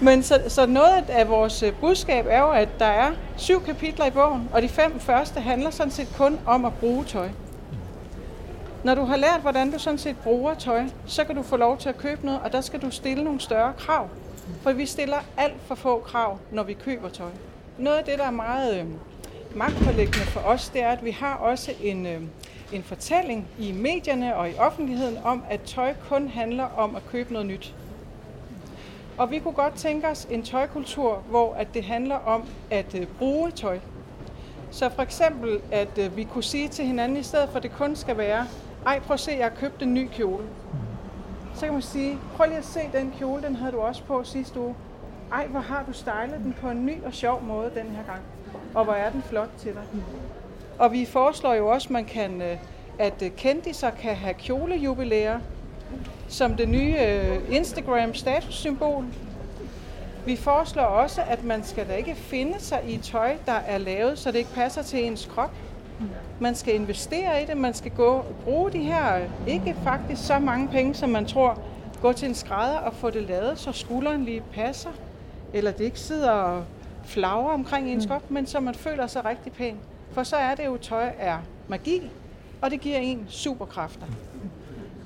men 0.00 0.22
så, 0.22 0.40
så 0.48 0.66
noget 0.66 1.04
af 1.08 1.28
vores 1.28 1.62
øh, 1.62 1.72
budskab 1.80 2.26
er 2.28 2.40
jo, 2.40 2.50
at 2.50 2.68
der 2.78 2.84
er 2.84 3.10
syv 3.36 3.64
kapitler 3.64 4.06
i 4.06 4.10
bogen, 4.10 4.48
og 4.52 4.62
de 4.62 4.68
fem 4.68 5.00
første 5.00 5.40
handler 5.40 5.70
sådan 5.70 5.90
set 5.90 6.08
kun 6.16 6.38
om 6.46 6.64
at 6.64 6.72
bruge 6.80 7.04
tøj. 7.04 7.28
Når 8.84 8.94
du 8.94 9.04
har 9.04 9.16
lært, 9.16 9.40
hvordan 9.40 9.70
du 9.70 9.78
sådan 9.78 9.98
set 9.98 10.16
bruger 10.16 10.54
tøj, 10.54 10.84
så 11.06 11.24
kan 11.24 11.36
du 11.36 11.42
få 11.42 11.56
lov 11.56 11.78
til 11.78 11.88
at 11.88 11.98
købe 11.98 12.26
noget, 12.26 12.40
og 12.44 12.52
der 12.52 12.60
skal 12.60 12.82
du 12.82 12.90
stille 12.90 13.24
nogle 13.24 13.40
større 13.40 13.72
krav. 13.78 14.08
For 14.62 14.72
vi 14.72 14.86
stiller 14.86 15.16
alt 15.36 15.56
for 15.66 15.74
få 15.74 15.98
krav, 15.98 16.38
når 16.52 16.62
vi 16.62 16.72
køber 16.72 17.08
tøj. 17.08 17.30
Noget 17.78 17.96
af 17.96 18.04
det, 18.04 18.18
der 18.18 18.24
er 18.24 18.30
meget 18.30 18.80
øh, 18.80 18.86
magtpålæggende 19.54 20.26
for 20.26 20.40
os, 20.40 20.68
det 20.68 20.82
er, 20.82 20.88
at 20.88 21.04
vi 21.04 21.10
har 21.10 21.34
også 21.34 21.72
en, 21.82 22.06
øh, 22.06 22.20
en 22.72 22.82
fortælling 22.82 23.48
i 23.58 23.72
medierne 23.72 24.36
og 24.36 24.50
i 24.50 24.54
offentligheden 24.58 25.18
om, 25.24 25.42
at 25.50 25.60
tøj 25.60 25.94
kun 26.08 26.28
handler 26.28 26.64
om 26.64 26.96
at 26.96 27.02
købe 27.10 27.32
noget 27.32 27.46
nyt. 27.46 27.74
Og 29.18 29.30
vi 29.30 29.38
kunne 29.38 29.54
godt 29.54 29.74
tænke 29.74 30.08
os 30.08 30.26
en 30.30 30.42
tøjkultur, 30.42 31.14
hvor 31.14 31.54
at 31.54 31.74
det 31.74 31.84
handler 31.84 32.14
om 32.14 32.42
at 32.70 32.94
øh, 32.94 33.06
bruge 33.06 33.50
tøj. 33.50 33.78
Så 34.70 34.88
for 34.88 35.02
eksempel, 35.02 35.60
at 35.72 35.98
øh, 35.98 36.16
vi 36.16 36.24
kunne 36.24 36.44
sige 36.44 36.68
til 36.68 36.84
hinanden, 36.84 37.16
i 37.16 37.22
stedet 37.22 37.48
for 37.48 37.56
at 37.56 37.62
det 37.62 37.72
kun 37.72 37.96
skal 37.96 38.16
være, 38.16 38.46
ej 38.86 39.00
prøv 39.00 39.14
at 39.14 39.20
se, 39.20 39.30
jeg 39.30 39.44
har 39.44 39.56
købt 39.56 39.82
en 39.82 39.94
ny 39.94 40.08
kjole. 40.12 40.44
Så 41.54 41.64
kan 41.64 41.72
man 41.72 41.82
sige, 41.82 42.18
prøv 42.36 42.46
lige 42.46 42.58
at 42.58 42.64
se 42.64 42.80
den 42.92 43.14
kjole, 43.18 43.42
den 43.42 43.56
havde 43.56 43.72
du 43.72 43.78
også 43.78 44.04
på 44.04 44.24
sidste 44.24 44.60
uge. 44.60 44.74
Ej, 45.32 45.46
hvor 45.46 45.60
har 45.60 45.84
du 45.86 45.92
stylet 45.92 46.40
den 46.44 46.56
på 46.60 46.68
en 46.70 46.86
ny 46.86 47.04
og 47.04 47.14
sjov 47.14 47.42
måde 47.42 47.70
den 47.74 47.86
her 47.86 48.02
gang. 48.04 48.20
Og 48.74 48.84
hvor 48.84 48.92
er 48.92 49.10
den 49.10 49.22
flot 49.22 49.50
til 49.58 49.72
dig. 49.72 49.82
Og 50.78 50.92
vi 50.92 51.04
foreslår 51.04 51.54
jo 51.54 51.68
også, 51.68 51.92
man 51.92 52.04
kan, 52.04 52.42
øh, 52.42 52.56
at 52.98 53.22
kendiser 53.36 53.90
kan 53.90 54.14
have 54.14 54.34
kjolejubilæer 54.34 55.40
som 56.28 56.54
det 56.54 56.68
nye 56.68 56.96
øh, 57.00 57.38
Instagram 57.50 58.14
statussymbol. 58.14 59.04
Vi 60.26 60.36
foreslår 60.36 60.82
også, 60.82 61.22
at 61.28 61.44
man 61.44 61.64
skal 61.64 61.88
da 61.88 61.92
ikke 61.94 62.14
finde 62.14 62.60
sig 62.60 62.80
i 62.88 62.98
tøj, 62.98 63.36
der 63.46 63.52
er 63.52 63.78
lavet, 63.78 64.18
så 64.18 64.32
det 64.32 64.38
ikke 64.38 64.54
passer 64.54 64.82
til 64.82 65.04
ens 65.04 65.28
krop. 65.34 65.50
Man 66.40 66.54
skal 66.54 66.74
investere 66.74 67.42
i 67.42 67.46
det, 67.46 67.56
man 67.56 67.74
skal 67.74 67.90
gå 67.90 68.06
og 68.06 68.34
bruge 68.44 68.72
de 68.72 68.78
her, 68.78 69.20
ikke 69.46 69.76
faktisk 69.84 70.26
så 70.26 70.38
mange 70.38 70.68
penge, 70.68 70.94
som 70.94 71.08
man 71.08 71.26
tror, 71.26 71.58
gå 72.02 72.12
til 72.12 72.28
en 72.28 72.34
skrædder 72.34 72.78
og 72.78 72.94
få 72.94 73.10
det 73.10 73.22
lavet, 73.22 73.58
så 73.58 73.72
skulderen 73.72 74.24
lige 74.24 74.42
passer, 74.54 74.90
eller 75.52 75.70
det 75.70 75.84
ikke 75.84 76.00
sidder 76.00 76.30
og 76.30 76.64
flagrer 77.04 77.54
omkring 77.54 77.90
ens 77.90 78.06
krop, 78.06 78.30
men 78.30 78.46
så 78.46 78.60
man 78.60 78.74
føler 78.74 79.06
sig 79.06 79.24
rigtig 79.24 79.52
pæn. 79.52 79.76
For 80.12 80.22
så 80.22 80.36
er 80.36 80.54
det 80.54 80.66
jo, 80.66 80.76
tøj 80.76 81.10
er 81.18 81.38
magi, 81.68 82.10
og 82.62 82.70
det 82.70 82.80
giver 82.80 82.98
en 82.98 83.26
superkræfter. 83.28 84.06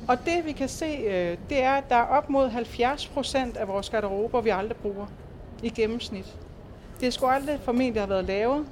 Og 0.08 0.18
det 0.24 0.46
vi 0.46 0.52
kan 0.52 0.68
se, 0.68 0.86
øh, 0.86 1.38
det 1.50 1.62
er, 1.62 1.72
at 1.72 1.84
der 1.88 1.96
er 1.96 2.06
op 2.06 2.30
mod 2.30 2.48
70 2.48 3.08
procent 3.08 3.56
af 3.56 3.68
vores 3.68 3.90
garderober, 3.90 4.40
vi 4.40 4.50
aldrig 4.50 4.76
bruger 4.76 5.06
i 5.62 5.70
gennemsnit. 5.70 6.36
Det 7.00 7.14
skulle 7.14 7.32
aldrig 7.32 7.60
formentlig 7.60 8.02
have 8.02 8.10
været 8.10 8.24
lavet. 8.24 8.66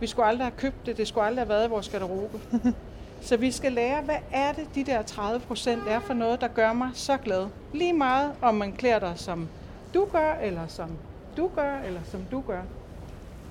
Vi 0.00 0.06
skulle 0.06 0.26
aldrig 0.26 0.44
have 0.44 0.56
købt 0.56 0.86
det. 0.86 0.96
Det 0.96 1.08
skulle 1.08 1.26
aldrig 1.26 1.40
have 1.40 1.48
været 1.48 1.66
i 1.66 1.70
vores 1.70 1.88
garderobe. 1.88 2.40
Så 3.22 3.36
vi 3.36 3.50
skal 3.50 3.72
lære, 3.72 4.02
hvad 4.02 4.16
er 4.32 4.52
det, 4.52 4.68
de 4.74 4.84
der 4.84 5.02
30 5.02 5.40
procent 5.40 5.82
er 5.88 6.00
for 6.00 6.14
noget, 6.14 6.40
der 6.40 6.48
gør 6.48 6.72
mig 6.72 6.90
så 6.94 7.16
glad. 7.16 7.46
Lige 7.74 7.92
meget, 7.92 8.32
om 8.42 8.54
man 8.54 8.72
klæder 8.72 8.98
dig 8.98 9.12
som 9.16 9.48
du 9.94 10.08
gør, 10.12 10.34
eller 10.42 10.66
som 10.66 10.90
du 11.36 11.50
gør, 11.56 11.78
eller 11.86 12.00
som 12.04 12.20
du 12.30 12.42
gør. 12.46 12.62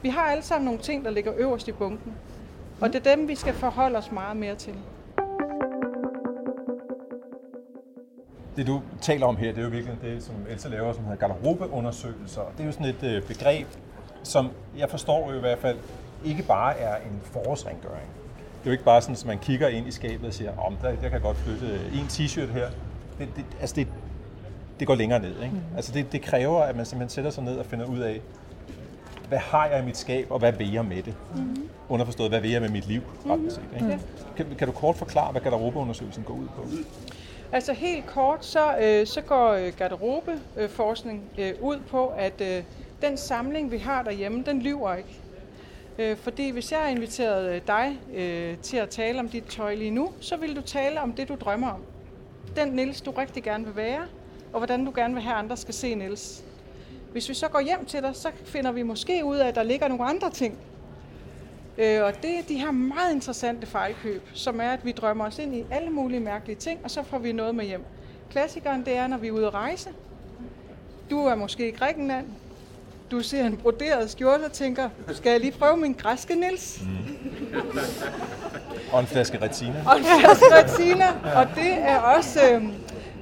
Vi 0.02 0.10
har 0.10 0.22
alle 0.22 0.44
sammen 0.44 0.66
nogle 0.66 0.80
ting, 0.80 1.06
der 1.06 1.12
ligger 1.12 1.34
øverst 1.38 1.68
i 1.68 1.72
bunken. 1.72 2.14
Og 2.82 2.94
det 2.94 3.08
er 3.08 3.16
dem, 3.16 3.28
vi 3.28 3.36
skal 3.36 3.54
forholde 3.54 3.98
os 3.98 4.12
meget 4.12 4.38
mere 4.38 4.56
til. 4.56 4.76
Det 8.60 8.68
du 8.68 8.82
taler 9.02 9.26
om 9.26 9.38
her, 9.38 9.50
det 9.52 9.58
er 9.58 9.64
jo 9.64 9.70
virkelig 9.70 9.98
det, 10.02 10.24
som 10.24 10.36
Elsa 10.50 10.70
laver, 10.70 10.94
som 10.94 11.04
hedder 11.04 11.18
garderobeundersøgelser. 11.18 12.42
Det 12.58 12.64
er 12.64 12.66
jo 12.66 12.72
sådan 12.72 12.86
et 12.86 13.04
øh, 13.04 13.24
begreb, 13.24 13.68
som 14.24 14.50
jeg 14.78 14.90
forstår 14.90 15.32
jo 15.32 15.38
i 15.38 15.40
hvert 15.40 15.60
fald 15.60 15.78
ikke 16.26 16.44
bare 16.44 16.78
er 16.78 16.96
en 16.96 17.20
forårsrengøring. 17.24 18.08
Det 18.38 18.66
er 18.66 18.66
jo 18.66 18.72
ikke 18.72 18.84
bare 18.84 19.02
sådan, 19.02 19.16
at 19.16 19.26
man 19.26 19.40
kigger 19.40 19.68
ind 19.68 19.88
i 19.88 19.92
skabet 19.92 20.28
og 20.28 20.34
siger, 20.34 20.58
om 20.58 20.76
der, 20.82 20.90
jeg 21.02 21.12
kan 21.12 21.22
godt 21.22 21.38
flytte 21.38 21.80
en 21.94 22.06
t-shirt 22.10 22.52
her. 22.54 22.70
Det, 23.20 23.28
det, 23.36 23.46
altså 23.62 23.76
det, 23.76 23.88
det 24.80 24.88
går 24.88 24.96
længere 24.96 25.20
ned. 25.20 25.42
Ikke? 25.44 25.56
Mm. 25.56 25.76
Altså 25.76 25.92
det, 25.92 26.12
det 26.12 26.22
kræver, 26.22 26.62
at 26.62 26.76
man 26.76 26.86
simpelthen 26.86 27.10
sætter 27.10 27.32
sig 27.32 27.44
ned 27.44 27.58
og 27.58 27.66
finder 27.66 27.86
ud 27.86 28.00
af, 28.00 28.22
hvad 29.28 29.40
har 29.40 29.66
jeg 29.66 29.84
i 29.84 29.86
mit 29.86 29.98
skab, 29.98 30.32
og 30.32 30.40
hvad 30.40 30.52
vil 30.54 30.72
jeg 30.72 30.86
med 30.86 31.04
det? 31.04 31.14
Mm. 31.36 31.70
Underforstået, 31.90 32.30
hvad 32.30 32.42
vil 32.42 32.52
jeg 32.52 32.62
med 32.62 32.70
mit 32.70 32.88
liv? 32.88 33.02
Mm. 33.26 33.50
Set, 33.50 33.62
ikke? 33.74 33.86
Mm. 33.86 34.02
Kan, 34.38 34.46
kan 34.58 34.68
du 34.68 34.74
kort 34.74 34.96
forklare, 34.96 35.32
hvad 35.32 35.42
garderobeundersøgelsen 35.42 36.24
går 36.24 36.34
ud 36.34 36.48
på? 36.56 36.66
Altså 37.52 37.74
helt 37.74 38.06
kort, 38.06 38.46
så, 38.46 38.78
øh, 38.78 39.08
så 39.08 39.22
går 39.22 39.50
øh, 39.50 39.74
garderobeforskning 39.78 41.24
øh, 41.38 41.54
ud 41.62 41.80
på, 41.80 42.08
at 42.08 42.42
øh, 42.42 42.64
den 43.02 43.18
samling, 43.18 43.72
vi 43.72 43.78
har 43.78 44.04
derhjemme, 44.04 44.44
den 44.44 44.62
lyver 44.62 44.96
ikke. 44.96 45.20
Øh, 46.00 46.18
fordi 46.18 46.50
hvis 46.50 46.72
jeg 46.72 46.80
har 46.80 46.88
inviteret 46.88 47.56
øh, 47.56 47.62
dig 47.68 48.00
øh, 48.14 48.58
til 48.58 48.78
at 48.78 48.90
tale 48.90 49.20
om 49.20 49.30
dit 49.30 49.44
tøj 49.44 49.76
lige 49.76 49.92
nu, 49.92 50.12
så 50.20 50.38
vil 50.38 50.56
du 50.56 50.62
tale 50.62 51.02
om 51.02 51.14
det, 51.14 51.28
du 51.28 51.36
drømmer 51.36 51.70
om. 51.70 51.82
Den 52.56 52.68
Nils, 52.68 53.02
du 53.02 53.12
rigtig 53.12 53.44
gerne 53.44 53.66
vil 53.66 53.76
være, 53.76 54.02
og 54.54 54.60
hvordan 54.60 54.86
du 54.86 54.92
gerne 54.96 55.14
vil 55.14 55.24
have, 55.24 55.36
andre 55.36 55.58
skal 55.58 55.74
se 55.74 55.96
Nils. 55.96 56.44
Hvis 57.12 57.30
vi 57.30 57.34
så 57.34 57.48
går 57.48 57.60
hjem 57.60 57.86
til 57.86 58.02
dig, 58.02 58.16
så 58.16 58.32
finder 58.46 58.72
vi 58.72 58.84
måske 58.84 59.26
ud 59.26 59.38
af, 59.38 59.48
at 59.48 59.56
der 59.56 59.64
ligger 59.64 59.88
nogle 59.88 60.06
andre 60.06 60.30
ting. 60.30 60.58
Øh, 61.80 62.04
og 62.04 62.14
det 62.22 62.40
er 62.40 62.44
de 62.48 62.58
her 62.58 62.72
meget 62.72 63.14
interessante 63.14 63.68
fejlkøb, 63.68 64.22
som 64.34 64.60
er, 64.60 64.70
at 64.72 64.86
vi 64.86 64.92
drømmer 64.92 65.26
os 65.26 65.40
ind 65.40 65.56
i 65.56 65.66
alle 65.72 65.90
mulige 65.90 66.20
mærkelige 66.20 66.56
ting, 66.56 66.80
og 66.84 66.92
så 66.92 67.04
får 67.04 67.18
vi 67.18 67.32
noget 67.32 67.56
med 67.56 67.66
hjem. 67.66 67.84
Klassikeren, 68.32 68.86
det 68.86 68.98
er, 68.98 69.08
når 69.08 69.18
vi 69.18 69.28
er 69.28 69.32
ude 69.32 69.48
at 69.48 69.54
rejse. 69.54 69.90
Du 71.10 71.26
er 71.26 71.36
måske 71.36 71.68
i 71.68 71.72
Grækenland. 71.72 72.26
Du 73.12 73.22
ser 73.22 73.46
en 73.46 73.58
broderet 73.58 74.10
skjorte 74.10 74.44
og 74.44 74.52
tænker, 74.52 74.90
skal 75.14 75.30
jeg 75.32 75.40
lige 75.40 75.52
prøve 75.52 75.78
min 75.78 75.94
græske 75.94 76.36
Nils? 76.36 76.82
Mm. 76.82 77.68
og 78.92 79.00
en 79.00 79.08
flaske 79.08 79.42
retina. 79.42 79.84
Og 79.88 79.98
en 79.98 80.04
flaske 80.04 80.46
retina. 80.52 81.06
Og 81.36 81.48
det 81.56 81.74
er 81.74 81.98
også... 81.98 82.40
Øh, 82.52 82.64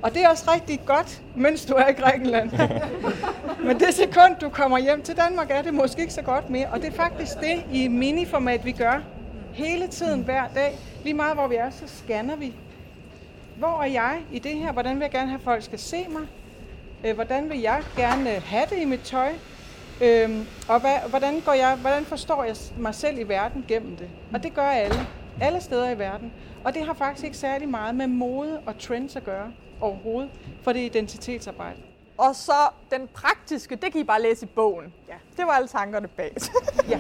og 0.08 0.14
det 0.14 0.24
er 0.24 0.30
også 0.30 0.52
rigtig 0.54 0.80
godt, 0.86 1.22
mens 1.36 1.66
du 1.66 1.74
er 1.74 1.88
i 1.88 1.94
Grækenland. 1.94 2.52
Men 3.68 3.80
det 3.80 3.94
sekund, 3.94 4.36
du 4.42 4.50
kommer 4.50 4.78
hjem 4.78 5.02
til 5.02 5.18
Danmark, 5.18 5.52
er 5.52 5.62
det 5.62 5.74
måske 5.74 6.02
ikke 6.02 6.14
så 6.14 6.22
godt 6.22 6.50
mere. 6.50 6.68
Og 6.68 6.82
det 6.82 6.88
er 6.88 6.96
faktisk 6.96 7.40
det 7.40 7.66
i 7.72 7.88
miniformat, 7.88 8.66
vi 8.66 8.72
gør. 8.72 9.02
Hele 9.54 9.88
tiden, 9.88 10.22
hver 10.22 10.44
dag. 10.56 10.78
Lige 11.04 11.14
meget 11.14 11.36
hvor 11.36 11.48
vi 11.48 11.56
er, 11.56 11.70
så 11.70 11.84
scanner 11.88 12.36
vi. 12.36 12.54
Hvor 13.58 13.82
er 13.82 13.86
jeg 13.86 14.20
i 14.32 14.40
det 14.40 14.52
her? 14.52 14.72
Hvordan 14.72 14.96
vil 14.96 15.02
jeg 15.02 15.12
gerne 15.12 15.28
have, 15.28 15.38
at 15.38 15.44
folk 15.44 15.64
skal 15.64 15.80
se 15.80 16.06
mig? 16.10 16.28
Øh, 17.06 17.16
hvordan 17.16 17.50
vil 17.50 17.60
jeg 17.60 17.84
gerne 17.96 18.30
have 18.30 18.66
det 18.70 18.78
i 18.82 18.86
mit 18.86 19.02
tøj? 19.02 19.32
Øhm, 20.02 20.46
og 20.68 20.80
hvad, 20.80 20.96
hvordan, 21.10 21.42
går 21.46 21.54
jeg, 21.54 21.78
hvordan 21.82 22.06
forstår 22.06 22.44
jeg 22.44 22.56
mig 22.78 22.96
selv 22.96 23.20
i 23.20 23.24
verden 23.24 23.66
gennem 23.68 23.96
det? 23.96 24.10
Og 24.34 24.44
det 24.44 24.54
gør 24.54 24.68
alle. 24.68 25.08
Alle 25.42 25.62
steder 25.62 25.90
i 25.90 26.00
verden. 26.00 26.34
Og 26.64 26.74
det 26.74 26.86
har 26.86 26.94
faktisk 26.94 27.26
ikke 27.26 27.38
særlig 27.38 27.70
meget 27.70 27.96
med 27.96 28.08
mode 28.08 28.60
og 28.66 28.80
trends 28.80 29.16
at 29.16 29.24
gøre 29.24 29.52
overhovedet, 29.82 30.32
for 30.62 30.74
det 30.74 30.82
er 30.82 30.86
identitetsarbejde. 30.86 31.78
Og 32.18 32.36
så 32.36 32.70
den 32.92 33.08
praktiske, 33.14 33.76
det 33.76 33.92
kan 33.92 34.02
I 34.02 34.04
bare 34.04 34.22
læse 34.22 34.46
i 34.46 34.50
bogen. 34.56 34.94
Ja. 35.08 35.14
Det 35.38 35.46
var 35.46 35.52
alle 35.52 35.68
tankerne 35.68 36.08
bag. 36.08 36.36
ja. 36.90 37.00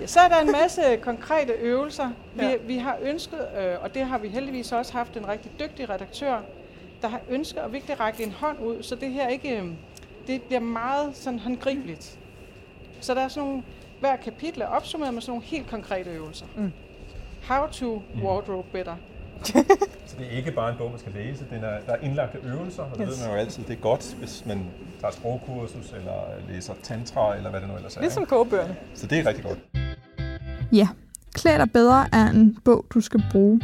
ja. 0.00 0.06
Så 0.06 0.20
er 0.20 0.28
der 0.28 0.40
en 0.40 0.52
masse 0.52 0.96
konkrete 1.02 1.52
øvelser. 1.52 2.10
Vi, 2.34 2.44
ja. 2.44 2.56
vi 2.56 2.76
har 2.76 2.98
ønsket, 3.02 3.48
øh, 3.58 3.82
og 3.82 3.94
det 3.94 4.04
har 4.04 4.18
vi 4.18 4.28
heldigvis 4.28 4.72
også 4.72 4.92
haft 4.92 5.16
en 5.16 5.28
rigtig 5.28 5.52
dygtig 5.60 5.90
redaktør, 5.90 6.40
der 7.02 7.08
har 7.08 7.20
ønsket 7.28 7.60
at 7.60 7.72
virkelig 7.72 8.00
række 8.00 8.22
en 8.22 8.32
hånd 8.32 8.60
ud, 8.60 8.82
så 8.82 8.94
det 8.94 9.10
her 9.10 9.28
ikke, 9.28 9.60
øh, 9.60 9.68
det 10.26 10.42
bliver 10.42 10.60
meget 10.60 11.16
sådan 11.16 11.38
håndgribeligt. 11.38 12.18
Så 13.00 13.14
der 13.14 13.20
er 13.20 13.28
sådan 13.28 13.48
nogle, 13.48 13.62
hver 14.00 14.16
kapitel 14.16 14.62
er 14.62 14.66
opsummeret 14.66 15.14
med 15.14 15.22
sådan 15.22 15.30
nogle 15.30 15.44
helt 15.44 15.70
konkrete 15.70 16.10
øvelser. 16.10 16.46
Mm. 16.56 16.72
How 17.48 17.66
to 17.66 18.02
wardrobe 18.22 18.68
better 18.72 18.96
så 20.06 20.16
det 20.18 20.26
er 20.26 20.36
ikke 20.36 20.52
bare 20.52 20.72
en 20.72 20.78
bog, 20.78 20.90
man 20.90 20.98
skal 20.98 21.12
læse. 21.12 21.46
Den 21.50 21.64
er, 21.64 21.80
der 21.86 21.92
er 21.92 21.96
indlagte 21.96 22.38
øvelser, 22.44 22.82
og 22.82 22.98
det 22.98 23.08
yes. 23.08 23.18
ved 23.18 23.26
man 23.26 23.36
jo 23.36 23.40
altid. 23.40 23.64
Det 23.64 23.72
er 23.72 23.80
godt, 23.80 24.16
hvis 24.18 24.46
man 24.46 24.66
tager 25.00 25.12
sprogkursus, 25.12 25.92
eller 25.92 26.22
læser 26.48 26.74
tantra, 26.82 27.36
eller 27.36 27.50
hvad 27.50 27.60
det 27.60 27.68
nu 27.68 27.76
ellers 27.76 27.96
er. 27.96 28.00
Ligesom 28.00 28.26
kogebøgerne. 28.26 28.76
Så 28.94 29.06
det 29.06 29.18
er 29.18 29.26
rigtig 29.26 29.44
godt. 29.44 29.58
Ja, 30.72 30.88
Klæd 31.36 31.58
dig 31.58 31.72
bedre 31.72 32.06
er 32.12 32.30
en 32.30 32.58
bog, 32.64 32.84
du 32.94 33.00
skal 33.00 33.24
bruge. 33.30 33.60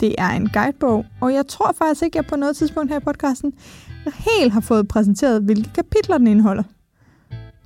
Det 0.00 0.14
er 0.18 0.28
en 0.28 0.48
guidebog, 0.48 1.06
og 1.20 1.34
jeg 1.34 1.46
tror 1.46 1.72
faktisk 1.72 2.02
ikke, 2.02 2.18
at 2.18 2.24
jeg 2.24 2.30
på 2.30 2.36
noget 2.36 2.56
tidspunkt 2.56 2.90
her 2.90 3.00
i 3.00 3.04
podcasten 3.04 3.52
helt 4.26 4.52
har 4.52 4.60
fået 4.60 4.88
præsenteret, 4.88 5.42
hvilke 5.42 5.70
kapitler 5.74 6.18
den 6.18 6.26
indeholder. 6.26 6.62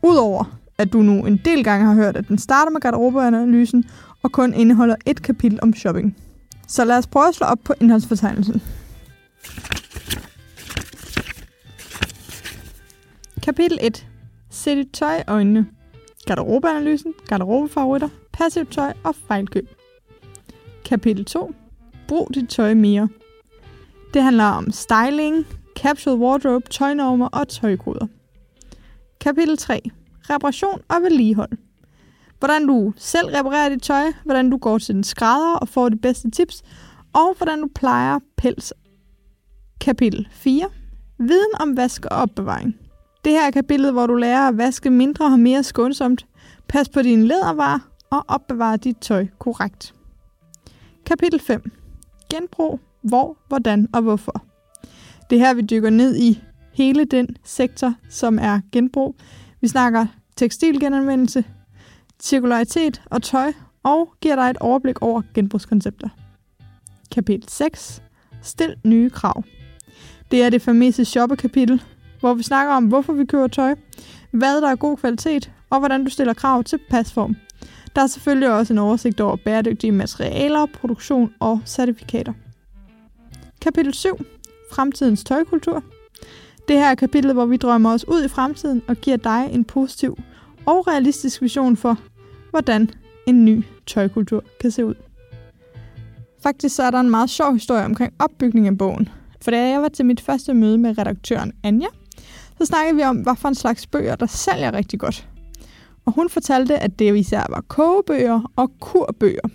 Udover 0.03 0.59
at 0.79 0.93
du 0.93 1.03
nu 1.03 1.27
en 1.27 1.37
del 1.37 1.65
gange 1.65 1.87
har 1.87 1.95
hørt, 1.95 2.17
at 2.17 2.29
den 2.29 2.39
starter 2.39 2.71
med 2.73 2.81
garderobeanalysen 2.81 3.85
og 4.23 4.33
kun 4.33 4.55
indeholder 4.55 4.97
et 5.07 5.23
kapitel 5.23 5.59
om 5.63 5.75
shopping. 5.75 6.17
Så 6.69 6.85
lad 6.85 6.99
os 6.99 7.07
prøve 7.07 7.29
at 7.29 7.35
slå 7.35 7.47
op 7.47 7.59
på 7.65 7.75
indholdsfortegnelsen. 7.81 8.63
Kapitel 13.43 13.79
1. 13.83 14.07
Sæt 14.51 14.77
dit 14.77 14.93
tøj 14.93 15.17
i 15.17 15.23
øjnene. 15.27 15.67
Garderobeanalysen, 16.27 17.15
garderobefavoritter, 17.29 18.09
passivt 18.33 18.73
tøj 18.73 18.93
og 19.05 19.15
fejlkøb. 19.29 19.69
Kapitel 20.85 21.25
2. 21.25 21.55
Brug 22.09 22.31
dit 22.35 22.49
tøj 22.49 22.75
mere. 22.75 23.09
Det 24.15 24.23
handler 24.23 24.45
om 24.45 24.71
styling, 24.71 25.47
capsule 25.77 26.17
wardrobe, 26.17 26.69
tøjnormer 26.71 27.27
og 27.27 27.49
tøjkoder. 27.49 28.07
Kapitel 29.21 29.57
3. 29.57 29.81
Reparation 30.31 30.81
og 30.89 31.03
vedligehold 31.03 31.59
hvordan 32.39 32.67
du 32.67 32.93
selv 32.97 33.29
reparerer 33.29 33.69
dit 33.69 33.83
tøj, 33.83 34.13
hvordan 34.25 34.51
du 34.51 34.57
går 34.57 34.79
til 34.79 34.95
den 34.95 35.05
skrædder 35.05 35.55
og 35.55 35.69
får 35.69 35.89
de 35.89 35.97
bedste 35.97 36.31
tips, 36.31 36.63
og 37.13 37.35
hvordan 37.37 37.61
du 37.61 37.69
plejer 37.75 38.19
pels. 38.37 38.73
Kapitel 39.81 40.29
4. 40.31 40.69
Viden 41.19 41.61
om 41.61 41.77
vask 41.77 42.05
og 42.05 42.17
opbevaring. 42.17 42.77
Det 43.25 43.33
her 43.33 43.47
er 43.47 43.51
kapitlet, 43.51 43.93
hvor 43.93 44.07
du 44.07 44.15
lærer 44.15 44.49
at 44.49 44.59
vaske 44.59 44.91
mindre 44.91 45.25
og 45.25 45.39
mere 45.39 45.63
skånsomt, 45.63 46.27
pas 46.69 46.89
på 46.89 47.03
dine 47.03 47.27
lædervarer 47.27 47.79
og 48.11 48.25
opbevare 48.29 48.77
dit 48.77 48.97
tøj 48.97 49.27
korrekt. 49.39 49.95
Kapitel 51.07 51.41
5. 51.41 51.73
Genbrug. 52.31 52.81
Hvor, 53.03 53.37
hvordan 53.49 53.89
og 53.93 54.03
hvorfor. 54.03 54.45
Det 55.31 55.37
er 55.37 55.47
her, 55.47 55.55
vi 55.55 55.63
dykker 55.63 55.91
ned 55.91 56.17
i 56.17 56.43
hele 56.73 57.05
den 57.05 57.29
sektor, 57.45 57.95
som 58.11 58.39
er 58.39 58.61
genbrug. 58.73 59.17
Vi 59.61 59.69
snakker 59.69 60.07
tekstilgenanvendelse, 60.37 61.45
cirkularitet 62.21 63.03
og 63.11 63.23
tøj, 63.23 63.53
og 63.83 64.15
giver 64.21 64.37
dig 64.37 64.51
et 64.51 64.57
overblik 64.57 65.03
over 65.03 65.23
genbrugskoncepter. 65.35 66.09
Kapitel 67.13 67.49
6. 67.49 68.03
Stil 68.43 68.77
nye 68.85 69.11
krav. 69.11 69.43
Det 70.31 70.43
er 70.43 70.51
det 70.51 70.63
famøse 70.63 71.05
shoppekapitel, 71.05 71.83
hvor 72.21 72.35
vi 72.35 72.43
snakker 72.43 72.75
om, 72.75 72.85
hvorfor 72.85 73.13
vi 73.13 73.25
køber 73.25 73.47
tøj, 73.47 73.75
hvad 74.31 74.61
der 74.61 74.69
er 74.69 74.77
god 74.77 74.97
kvalitet, 74.97 75.53
og 75.71 75.79
hvordan 75.79 76.05
du 76.05 76.11
stiller 76.11 76.35
krav 76.35 76.65
til 76.65 76.79
pasform. 76.91 77.37
Der 77.97 78.03
er 78.03 78.07
selvfølgelig 78.07 78.53
også 78.53 78.73
en 78.73 78.79
oversigt 78.79 79.21
over 79.21 79.37
bæredygtige 79.37 79.93
materialer, 79.93 80.67
produktion 80.67 81.35
og 81.41 81.61
certifikater. 81.67 82.33
Kapitel 83.61 83.95
7. 83.95 84.09
Fremtidens 84.73 85.25
tøjkultur. 85.25 85.83
Det 86.69 86.77
her 86.77 86.91
er 86.91 86.95
kapitlet, 86.95 87.35
hvor 87.35 87.47
vi 87.47 87.57
drømmer 87.57 87.93
os 87.93 88.09
ud 88.09 88.25
i 88.25 88.29
fremtiden 88.29 88.83
og 88.89 88.97
giver 88.97 89.17
dig 89.17 89.49
en 89.53 89.65
positiv 89.65 90.19
og 90.67 90.87
realistisk 90.87 91.43
vision 91.43 91.77
for, 91.77 91.99
hvordan 92.51 92.91
en 93.27 93.45
ny 93.45 93.65
tøjkultur 93.87 94.45
kan 94.61 94.71
se 94.71 94.87
ud. 94.87 94.95
Faktisk 96.43 96.77
så 96.77 96.83
er 96.83 96.91
der 96.91 97.01
en 97.01 97.11
meget 97.11 97.31
sjov 97.31 97.53
historie 97.53 97.85
omkring 97.85 98.13
opbygningen 98.19 98.73
af 98.73 98.79
bogen. 98.79 99.09
For 99.43 99.51
da 99.51 99.69
jeg 99.69 99.83
var 99.83 99.89
til 99.89 100.07
mit 100.07 100.21
første 100.21 100.55
møde 100.55 100.79
med 100.79 100.99
redaktøren 100.99 101.53
Anja, 101.63 101.87
så 102.59 102.65
snakkede 102.65 102.97
vi 102.97 103.03
om, 103.03 103.17
hvad 103.17 103.37
for 103.37 103.49
en 103.49 103.55
slags 103.55 103.87
bøger, 103.87 104.17
der 104.17 104.27
sælger 104.27 104.75
rigtig 104.75 105.01
godt. 105.01 105.29
Og 106.07 106.13
hun 106.13 106.29
fortalte, 106.29 106.79
at 106.79 106.99
det 106.99 107.17
især 107.17 107.47
var 107.49 107.61
kogebøger 107.69 108.53
og 108.57 108.71
kurbøger. 108.81 109.49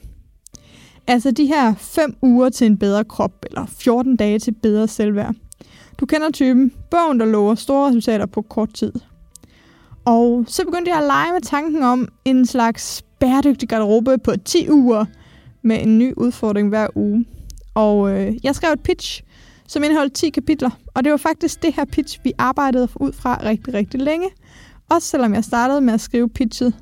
Altså 1.07 1.31
de 1.31 1.45
her 1.45 1.75
5 1.75 2.15
uger 2.21 2.49
til 2.49 2.67
en 2.67 2.77
bedre 2.77 3.03
krop, 3.03 3.45
eller 3.49 3.65
14 3.65 4.15
dage 4.15 4.39
til 4.39 4.51
bedre 4.51 4.87
selvværd. 4.87 5.35
Du 6.01 6.05
kender 6.05 6.31
typen. 6.31 6.71
Bogen, 6.91 7.19
der 7.19 7.25
lover 7.25 7.55
store 7.55 7.87
resultater 7.87 8.25
på 8.25 8.41
kort 8.41 8.73
tid. 8.73 8.93
Og 10.05 10.45
så 10.47 10.65
begyndte 10.65 10.91
jeg 10.91 10.99
at 10.99 11.07
lege 11.07 11.31
med 11.33 11.41
tanken 11.41 11.83
om 11.83 12.07
en 12.25 12.45
slags 12.45 13.03
bæredygtig 13.19 13.69
garderobe 13.69 14.17
på 14.17 14.31
10 14.45 14.69
uger 14.69 15.05
med 15.61 15.81
en 15.81 15.97
ny 15.97 16.13
udfordring 16.17 16.69
hver 16.69 16.87
uge. 16.95 17.25
Og 17.73 18.11
øh, 18.11 18.33
jeg 18.43 18.55
skrev 18.55 18.73
et 18.73 18.83
pitch, 18.83 19.23
som 19.67 19.83
indeholdt 19.83 20.13
10 20.13 20.29
kapitler, 20.29 20.69
og 20.93 21.03
det 21.03 21.11
var 21.11 21.17
faktisk 21.17 21.63
det 21.63 21.75
her 21.75 21.85
pitch, 21.85 22.19
vi 22.23 22.33
arbejdede 22.37 22.87
ud 22.95 23.13
fra 23.13 23.39
rigtig, 23.43 23.73
rigtig 23.73 23.99
længe. 23.99 24.27
Også 24.89 25.07
selvom 25.07 25.33
jeg 25.33 25.43
startede 25.43 25.81
med 25.81 25.93
at 25.93 26.01
skrive 26.01 26.29
pitchet 26.29 26.73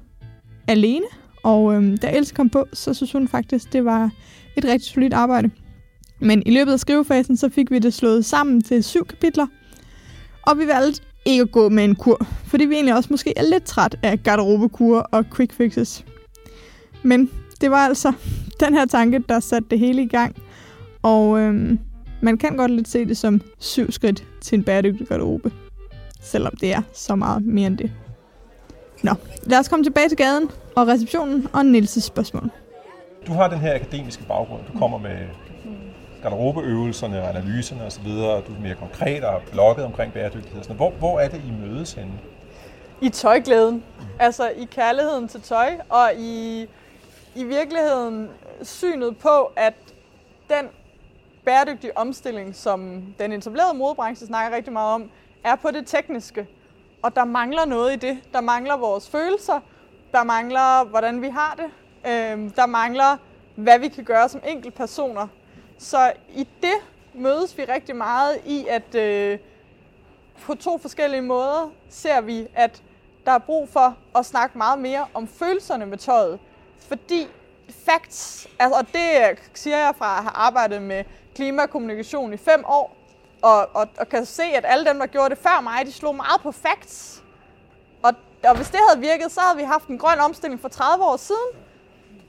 alene, 0.68 1.06
og 1.44 1.76
øh, 1.76 1.98
da 2.02 2.18
Else 2.18 2.36
kom 2.36 2.50
på, 2.50 2.66
så 2.74 2.94
synes 2.94 3.12
hun 3.12 3.28
faktisk, 3.28 3.74
det 3.74 3.86
var 3.86 4.12
et 4.58 4.66
rigtig 4.66 4.92
solidt 4.92 5.14
arbejde. 5.14 5.50
Men 6.20 6.44
i 6.46 6.52
løbet 6.52 6.74
af 6.74 6.80
skrivefasen, 6.80 7.38
så 7.38 7.50
fik 7.50 7.72
vi 7.72 7.80
det 7.80 7.94
slået 7.94 8.26
sammen 8.26 8.62
til 8.62 8.84
syv 8.84 9.06
kapitler, 9.06 9.48
og 10.42 10.58
vi 10.58 10.68
valgte 10.68 11.02
ikke 11.26 11.42
at 11.42 11.52
gå 11.52 11.70
med 11.70 11.84
en 11.84 11.96
kur, 11.96 12.28
fordi 12.46 12.66
vi 12.66 12.74
egentlig 12.74 12.96
også 12.96 13.08
måske 13.12 13.34
er 13.38 13.44
lidt 13.44 13.64
træt 13.64 13.96
af 14.04 14.24
garderobekur 14.24 15.00
og 15.12 15.26
quick 15.36 15.54
fixes. 15.54 16.06
Men 17.04 17.30
det 17.62 17.72
var 17.72 17.78
altså 17.78 18.14
den 18.66 18.74
her 18.74 18.86
tanke, 18.86 19.24
der 19.30 19.40
satte 19.40 19.68
det 19.70 19.80
hele 19.80 20.02
i 20.02 20.08
gang, 20.08 20.36
og 21.02 21.40
øhm, 21.40 21.80
man 22.22 22.38
kan 22.38 22.58
godt 22.58 22.72
lidt 22.72 22.88
se 22.88 23.06
det 23.06 23.18
som 23.18 23.42
syv 23.60 23.92
skridt 23.92 24.24
til 24.42 24.58
en 24.58 24.64
bæredygtig 24.64 25.08
garderobe, 25.08 25.52
selvom 26.22 26.54
det 26.62 26.74
er 26.74 26.82
så 26.94 27.16
meget 27.16 27.46
mere 27.46 27.68
end 27.68 27.78
det. 27.78 27.92
Nå, 29.04 29.12
lad 29.44 29.60
os 29.60 29.68
komme 29.68 29.86
tilbage 29.86 30.10
til 30.10 30.18
gaden 30.18 30.50
og 30.76 30.88
receptionen 30.88 31.48
og 31.54 31.62
Nils' 31.62 32.00
spørgsmål. 32.00 32.50
Du 33.28 33.34
har 33.34 33.48
den 33.48 33.60
her 33.60 33.76
akademiske 33.76 34.24
baggrund. 34.24 34.62
Du 34.74 34.80
kommer 34.80 34.98
med 34.98 35.18
garderobeøvelserne 36.22 37.22
og 37.22 37.30
analyserne 37.30 37.86
osv., 37.86 38.08
og 38.08 38.48
du 38.48 38.54
er 38.54 38.60
mere 38.62 38.76
konkret 38.76 39.24
og 39.24 39.42
blokket 39.52 39.86
omkring 39.86 40.14
bæredygtighed. 40.14 40.64
Sådan 40.64 40.76
hvor, 40.76 40.90
hvor 40.90 41.20
er 41.20 41.28
det, 41.28 41.42
I 41.48 41.52
mødes 41.68 41.94
henne? 41.94 42.14
I 43.02 43.10
tøjglæden. 43.10 43.84
Altså 44.20 44.50
i 44.50 44.68
kærligheden 44.72 45.28
til 45.28 45.42
tøj, 45.42 45.78
og 45.90 46.12
i, 46.18 46.62
i 47.36 47.44
virkeligheden 47.44 48.30
synet 48.62 49.18
på, 49.18 49.52
at 49.56 49.74
den 50.50 50.66
bæredygtige 51.46 51.98
omstilling, 51.98 52.56
som 52.56 53.04
den 53.20 53.32
etablerede 53.32 53.78
modebranche 53.78 54.28
snakker 54.28 54.56
rigtig 54.56 54.74
meget 54.74 54.94
om, 54.94 55.10
er 55.44 55.56
på 55.56 55.72
det 55.72 55.88
tekniske. 55.88 56.48
Og 57.02 57.16
der 57.16 57.26
mangler 57.26 57.66
noget 57.66 57.94
i 57.94 57.96
det. 57.96 58.18
Der 58.34 58.42
mangler 58.42 58.78
vores 58.78 59.10
følelser. 59.10 59.60
Der 60.12 60.24
mangler, 60.24 60.86
hvordan 60.86 61.22
vi 61.22 61.30
har 61.30 61.58
det. 61.58 61.66
øh, 62.12 62.50
der 62.56 62.66
mangler, 62.66 63.18
hvad 63.56 63.80
vi 63.80 63.88
kan 63.88 64.04
gøre 64.04 64.30
som 64.30 64.42
personer. 64.76 65.28
Så 65.80 66.14
i 66.30 66.48
det 66.62 66.76
mødes 67.14 67.58
vi 67.58 67.64
rigtig 67.64 67.96
meget 67.96 68.42
i, 68.46 68.68
at 68.68 68.96
øh, 68.96 69.40
på 70.42 70.56
to 70.56 70.78
forskellige 70.78 71.22
måder 71.22 71.72
ser 71.90 72.22
vi, 72.22 72.48
at 72.56 72.84
der 73.26 73.32
er 73.32 73.38
brug 73.38 73.70
for 73.70 73.98
at 74.16 74.26
snakke 74.26 74.58
meget 74.58 74.80
mere 74.80 75.08
om 75.14 75.28
følelserne 75.28 75.86
med 75.86 75.98
tøjet. 75.98 76.40
Fordi 76.88 77.28
facts, 77.86 78.48
altså, 78.60 78.80
og 78.80 78.88
det 78.88 79.30
øh, 79.32 79.38
siger 79.54 79.78
jeg 79.78 79.94
fra 79.98 80.18
at 80.18 80.24
have 80.24 80.36
arbejdet 80.36 80.82
med 80.82 81.04
klimakommunikation 81.36 82.34
i 82.34 82.38
fem 82.38 82.64
år, 82.66 82.96
og, 83.42 83.70
og, 83.74 83.88
og 83.98 84.10
kan 84.10 84.26
se, 84.26 84.44
at 84.44 84.66
alle 84.68 84.86
dem, 84.86 85.00
der 85.00 85.06
gjorde 85.06 85.30
det 85.30 85.38
før 85.38 85.62
mig, 85.62 85.86
de 85.86 85.92
slog 85.92 86.16
meget 86.16 86.42
på 86.42 86.52
facts. 86.52 87.24
Og, 88.04 88.14
og 88.44 88.56
hvis 88.56 88.70
det 88.70 88.80
havde 88.90 89.00
virket, 89.02 89.32
så 89.32 89.42
havde 89.42 89.58
vi 89.58 89.64
haft 89.64 89.88
en 89.88 89.98
grøn 89.98 90.20
omstilling 90.20 90.62
for 90.62 90.70
30 90.70 91.06
år 91.06 91.18
siden. 91.18 91.50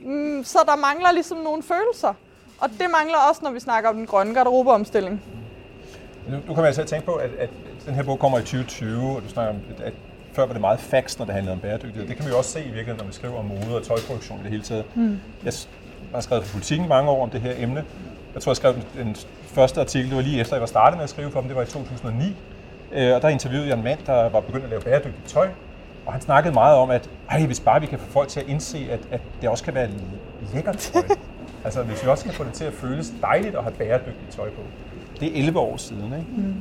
Mm, 0.00 0.44
så 0.44 0.58
der 0.66 0.76
mangler 0.76 1.12
ligesom 1.12 1.38
nogle 1.38 1.62
følelser. 1.62 2.14
Og 2.60 2.68
det 2.70 2.86
mangler 2.98 3.18
også, 3.28 3.40
når 3.44 3.50
vi 3.50 3.60
snakker 3.60 3.90
om 3.90 3.96
den 3.96 4.06
grønne 4.06 4.34
garderobeomstilling. 4.34 5.22
Nu, 6.28 6.36
nu 6.36 6.54
kan 6.54 6.56
man 6.56 6.64
altså 6.64 6.84
tænke 6.84 7.06
på, 7.06 7.12
at, 7.12 7.30
at 7.38 7.50
den 7.86 7.94
her 7.94 8.02
bog 8.02 8.18
kommer 8.18 8.38
i 8.38 8.40
2020, 8.40 9.16
og 9.16 9.22
du 9.22 9.28
snakker 9.28 9.54
om, 9.54 9.60
at, 9.70 9.80
at 9.84 9.92
før 10.32 10.46
var 10.46 10.52
det 10.52 10.60
meget 10.60 10.80
facts, 10.80 11.18
når 11.18 11.26
det 11.26 11.34
handlede 11.34 11.52
om 11.52 11.60
bæredygtighed. 11.60 12.08
Det 12.08 12.16
kan 12.16 12.26
vi 12.26 12.32
også 12.32 12.50
se 12.50 12.60
i 12.60 12.62
virkeligheden, 12.62 12.98
når 12.98 13.06
vi 13.06 13.12
skriver 13.12 13.38
om 13.38 13.44
mode 13.44 13.76
og 13.76 13.82
tøjproduktion 13.82 14.38
i 14.40 14.42
det 14.42 14.50
hele 14.50 14.62
taget. 14.62 14.84
Mm. 14.94 15.20
Jeg 15.44 15.52
har 16.14 16.20
skrevet 16.20 16.44
for 16.44 16.52
politikken 16.52 16.88
mange 16.88 17.10
år 17.10 17.22
om 17.22 17.30
det 17.30 17.40
her 17.40 17.54
emne. 17.58 17.84
Jeg 18.34 18.42
tror, 18.42 18.50
jeg 18.50 18.56
skrev 18.56 18.74
den, 18.74 18.84
den 18.96 19.16
første 19.46 19.80
artikel, 19.80 20.08
det 20.08 20.16
var 20.16 20.22
lige 20.22 20.40
efter, 20.40 20.56
jeg 20.56 20.60
var 20.60 20.66
startet 20.66 20.96
med 20.96 21.04
at 21.04 21.10
skrive 21.10 21.30
for 21.30 21.40
dem, 21.40 21.48
det 21.48 21.56
var 21.56 21.62
i 21.62 21.66
2009. 21.66 22.36
Øh, 22.92 23.14
og 23.14 23.22
der 23.22 23.28
interviewede 23.28 23.68
jeg 23.68 23.76
en 23.76 23.84
mand, 23.84 23.98
der 24.06 24.28
var 24.28 24.40
begyndt 24.40 24.64
at 24.64 24.70
lave 24.70 24.82
bæredygtigt 24.82 25.28
tøj. 25.28 25.48
Og 26.06 26.12
han 26.12 26.22
snakkede 26.22 26.54
meget 26.54 26.76
om, 26.76 26.90
at 26.90 27.10
Ej, 27.30 27.46
hvis 27.46 27.60
bare 27.60 27.80
vi 27.80 27.86
kan 27.86 27.98
få 27.98 28.06
folk 28.10 28.28
til 28.28 28.40
at 28.40 28.48
indse, 28.48 28.88
at, 28.90 29.00
at 29.10 29.20
det 29.40 29.48
også 29.48 29.64
kan 29.64 29.74
være 29.74 29.88
lækkert 30.54 30.78
tøj. 30.78 31.02
altså 31.64 31.82
hvis 31.82 32.04
vi 32.04 32.08
også 32.08 32.24
kan 32.24 32.32
få 32.32 32.44
det 32.44 32.52
til 32.52 32.64
at 32.64 32.72
føles 32.72 33.12
dejligt 33.22 33.54
at 33.54 33.62
have 33.62 33.74
bæredygtigt 33.74 34.30
tøj 34.30 34.48
på. 34.50 34.60
Det 35.20 35.28
er 35.28 35.38
11 35.42 35.58
år 35.58 35.76
siden, 35.76 36.04
ikke? 36.04 36.26
Mm. 36.36 36.54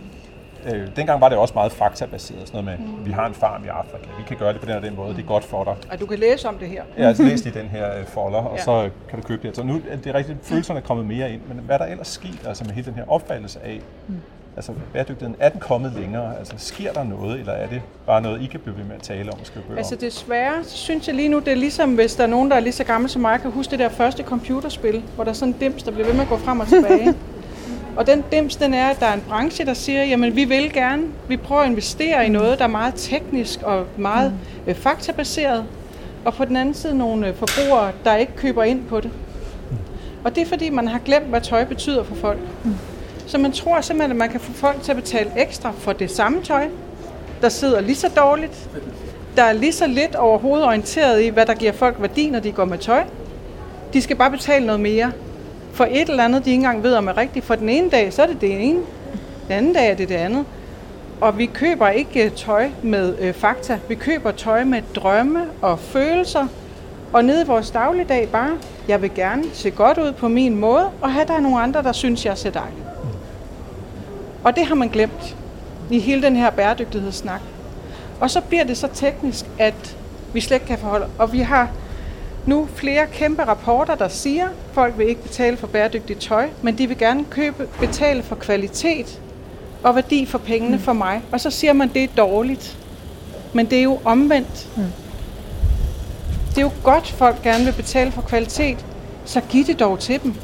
Øh, 0.65 0.87
dengang 0.95 1.21
var 1.21 1.29
det 1.29 1.37
også 1.37 1.53
meget 1.53 1.71
faktabaseret, 1.71 2.47
sådan 2.47 2.63
noget 2.63 2.79
med, 2.79 2.87
mm. 2.87 3.05
vi 3.05 3.11
har 3.11 3.25
en 3.25 3.33
farm 3.33 3.65
i 3.65 3.67
Afrika, 3.67 4.05
vi 4.17 4.23
kan 4.27 4.37
gøre 4.37 4.53
det 4.53 4.61
på 4.61 4.65
den 4.65 4.75
og 4.75 4.81
den 4.81 4.95
måde, 4.95 5.15
det 5.15 5.23
er 5.23 5.27
godt 5.27 5.43
for 5.43 5.63
dig. 5.63 5.75
Og 5.91 5.99
du 5.99 6.05
kan 6.05 6.19
læse 6.19 6.47
om 6.47 6.57
det 6.57 6.69
her. 6.69 6.83
Ja, 6.97 7.07
altså 7.07 7.23
læs 7.23 7.45
i 7.45 7.49
den 7.49 7.67
her 7.67 7.97
øh, 7.99 8.05
folder, 8.05 8.37
og 8.39 8.57
ja. 8.57 8.63
så 8.63 8.89
kan 9.09 9.21
du 9.21 9.27
købe 9.27 9.47
det. 9.47 9.55
Så 9.55 9.63
nu 9.63 9.81
er 9.89 9.95
det 9.95 10.13
rigtigt, 10.13 10.37
følelserne 10.41 10.79
er 10.79 10.83
kommet 10.83 11.05
mere 11.05 11.31
ind, 11.31 11.41
men 11.47 11.57
hvad 11.57 11.75
er 11.75 11.79
der 11.79 11.85
ellers 11.85 12.07
sket 12.07 12.47
altså 12.47 12.63
med 12.63 12.73
hele 12.73 12.85
den 12.85 12.93
her 12.93 13.11
opfattelse 13.11 13.59
af, 13.63 13.81
mm. 14.07 14.15
Altså 14.55 14.71
bæredygtigheden, 14.93 15.35
er 15.39 15.49
den 15.49 15.59
kommet 15.59 15.93
længere? 15.93 16.37
Altså 16.39 16.53
sker 16.57 16.93
der 16.93 17.03
noget, 17.03 17.39
eller 17.39 17.53
er 17.53 17.67
det 17.67 17.81
bare 18.05 18.21
noget, 18.21 18.41
I 18.41 18.45
kan 18.45 18.59
blive 18.59 18.77
ved 18.77 18.83
med 18.83 18.95
at 18.95 19.01
tale 19.01 19.31
om 19.31 19.39
og 19.39 19.45
skrive 19.45 19.63
bøger 19.65 19.77
Altså 19.77 19.95
desværre, 19.95 20.63
så 20.63 20.77
synes 20.77 21.07
jeg 21.07 21.15
lige 21.15 21.29
nu, 21.29 21.39
det 21.39 21.47
er 21.47 21.55
ligesom, 21.55 21.95
hvis 21.95 22.15
der 22.15 22.23
er 22.23 22.27
nogen, 22.27 22.49
der 22.49 22.55
er 22.55 22.59
lige 22.59 22.73
så 22.73 22.83
gammel 22.83 23.09
som 23.09 23.21
mig, 23.21 23.41
kan 23.41 23.51
huske 23.51 23.71
det 23.71 23.79
der 23.79 23.89
første 23.89 24.23
computerspil, 24.23 25.03
hvor 25.15 25.23
der 25.23 25.31
er 25.31 25.35
sådan 25.35 25.53
en 25.53 25.59
dims, 25.59 25.83
der 25.83 25.91
bliver 25.91 26.05
ved 26.05 26.13
med 26.13 26.21
at 26.21 26.29
gå 26.29 26.37
frem 26.37 26.59
og 26.59 26.67
tilbage. 26.67 27.13
Og 27.97 28.07
den 28.07 28.23
dims, 28.31 28.55
den 28.55 28.73
er, 28.73 28.87
at 28.87 28.99
der 28.99 29.05
er 29.05 29.13
en 29.13 29.23
branche, 29.27 29.65
der 29.65 29.73
siger, 29.73 30.03
jamen 30.03 30.35
vi 30.35 30.45
vil 30.45 30.73
gerne, 30.73 31.03
vi 31.27 31.37
prøver 31.37 31.61
at 31.61 31.69
investere 31.69 32.25
i 32.25 32.29
noget, 32.29 32.59
der 32.59 32.63
er 32.63 32.69
meget 32.69 32.93
teknisk 32.97 33.61
og 33.61 33.85
meget 33.97 34.31
mm. 34.31 34.69
øh, 34.69 34.75
faktabaseret. 34.75 35.65
Og 36.25 36.33
på 36.33 36.45
den 36.45 36.55
anden 36.55 36.73
side 36.73 36.97
nogle 36.97 37.27
øh, 37.27 37.35
forbrugere, 37.35 37.91
der 38.03 38.15
ikke 38.15 38.35
køber 38.35 38.63
ind 38.63 38.85
på 38.85 39.01
det. 39.01 39.11
Og 40.23 40.35
det 40.35 40.41
er 40.41 40.45
fordi, 40.45 40.69
man 40.69 40.87
har 40.87 40.99
glemt, 40.99 41.25
hvad 41.25 41.41
tøj 41.41 41.65
betyder 41.65 42.03
for 42.03 42.15
folk. 42.15 42.39
Mm. 42.63 42.75
Så 43.29 43.37
man 43.37 43.51
tror 43.51 43.81
simpelthen, 43.81 44.11
at 44.11 44.17
man 44.17 44.29
kan 44.29 44.39
få 44.39 44.53
folk 44.53 44.81
til 44.81 44.91
at 44.91 44.95
betale 44.95 45.31
ekstra 45.37 45.71
for 45.71 45.93
det 45.93 46.11
samme 46.11 46.43
tøj, 46.43 46.67
der 47.41 47.49
sidder 47.49 47.81
lige 47.81 47.95
så 47.95 48.07
dårligt, 48.07 48.69
der 49.35 49.43
er 49.43 49.53
lige 49.53 49.73
så 49.73 49.87
lidt 49.87 50.15
overhovedet 50.15 50.65
orienteret 50.65 51.21
i, 51.21 51.27
hvad 51.27 51.45
der 51.45 51.53
giver 51.53 51.71
folk 51.71 51.95
værdi, 51.99 52.29
når 52.29 52.39
de 52.39 52.51
går 52.51 52.65
med 52.65 52.77
tøj. 52.77 53.03
De 53.93 54.01
skal 54.01 54.15
bare 54.15 54.31
betale 54.31 54.65
noget 54.65 54.81
mere 54.81 55.11
for 55.73 55.85
et 55.91 56.09
eller 56.09 56.23
andet, 56.23 56.45
de 56.45 56.49
ikke 56.49 56.59
engang 56.59 56.83
ved, 56.83 56.93
om 56.93 57.07
er 57.07 57.17
rigtigt. 57.17 57.45
For 57.45 57.55
den 57.55 57.69
ene 57.69 57.89
dag, 57.89 58.13
så 58.13 58.21
er 58.23 58.27
det 58.27 58.41
det 58.41 58.63
ene. 58.63 58.79
Den 59.47 59.55
anden 59.55 59.73
dag 59.73 59.91
er 59.91 59.95
det 59.95 60.09
det 60.09 60.15
andet. 60.15 60.45
Og 61.21 61.37
vi 61.37 61.45
køber 61.45 61.89
ikke 61.89 62.25
øh, 62.25 62.31
tøj 62.31 62.69
med 62.83 63.15
øh, 63.19 63.33
fakta. 63.33 63.79
Vi 63.87 63.95
køber 63.95 64.31
tøj 64.31 64.63
med 64.63 64.81
drømme 64.95 65.45
og 65.61 65.79
følelser. 65.79 66.47
Og 67.13 67.25
nede 67.25 67.41
i 67.41 67.47
vores 67.47 67.71
dagligdag 67.71 68.29
bare, 68.31 68.51
jeg 68.87 69.01
vil 69.01 69.11
gerne 69.15 69.43
se 69.53 69.71
godt 69.71 69.97
ud 69.97 70.11
på 70.11 70.27
min 70.27 70.55
måde, 70.55 70.89
og 71.01 71.11
have 71.11 71.25
der 71.25 71.39
nogle 71.39 71.59
andre, 71.59 71.83
der 71.83 71.91
synes, 71.91 72.25
jeg 72.25 72.37
ser 72.37 72.51
dejligt. 72.51 72.88
Og 74.43 74.55
det 74.55 74.65
har 74.65 74.75
man 74.75 74.87
glemt 74.87 75.35
i 75.89 75.99
hele 75.99 76.21
den 76.21 76.35
her 76.35 76.49
bæredygtighedssnak. 76.49 77.41
Og 78.19 78.29
så 78.29 78.41
bliver 78.41 78.63
det 78.63 78.77
så 78.77 78.87
teknisk, 78.93 79.45
at 79.57 79.95
vi 80.33 80.41
slet 80.41 80.55
ikke 80.55 80.65
kan 80.65 80.77
forholde. 80.77 81.07
Og 81.17 81.33
vi 81.33 81.39
har 81.39 81.69
nu 82.45 82.67
flere 82.75 83.07
kæmpe 83.07 83.43
rapporter, 83.43 83.95
der 83.95 84.07
siger, 84.07 84.45
at 84.45 84.51
folk 84.73 84.97
vil 84.97 85.09
ikke 85.09 85.23
betale 85.23 85.57
for 85.57 85.67
bæredygtigt 85.67 86.19
tøj, 86.19 86.49
men 86.61 86.77
de 86.77 86.87
vil 86.87 86.97
gerne 86.97 87.25
købe, 87.29 87.67
betale 87.79 88.23
for 88.23 88.35
kvalitet 88.35 89.21
og 89.83 89.95
værdi 89.95 90.25
for 90.25 90.37
pengene 90.37 90.77
mm. 90.77 90.83
for 90.83 90.93
mig. 90.93 91.21
Og 91.31 91.39
så 91.39 91.49
siger 91.49 91.73
man, 91.73 91.89
at 91.89 91.93
det 91.93 92.03
er 92.03 92.07
dårligt. 92.17 92.77
Men 93.53 93.65
det 93.65 93.77
er 93.79 93.83
jo 93.83 93.99
omvendt. 94.05 94.69
Mm. 94.77 94.83
Det 96.49 96.57
er 96.57 96.61
jo 96.61 96.71
godt, 96.83 97.07
folk 97.07 97.41
gerne 97.41 97.65
vil 97.65 97.71
betale 97.73 98.11
for 98.11 98.21
kvalitet, 98.21 98.85
så 99.25 99.41
giv 99.49 99.65
det 99.65 99.79
dog 99.79 99.99
til 99.99 100.23
dem. 100.23 100.35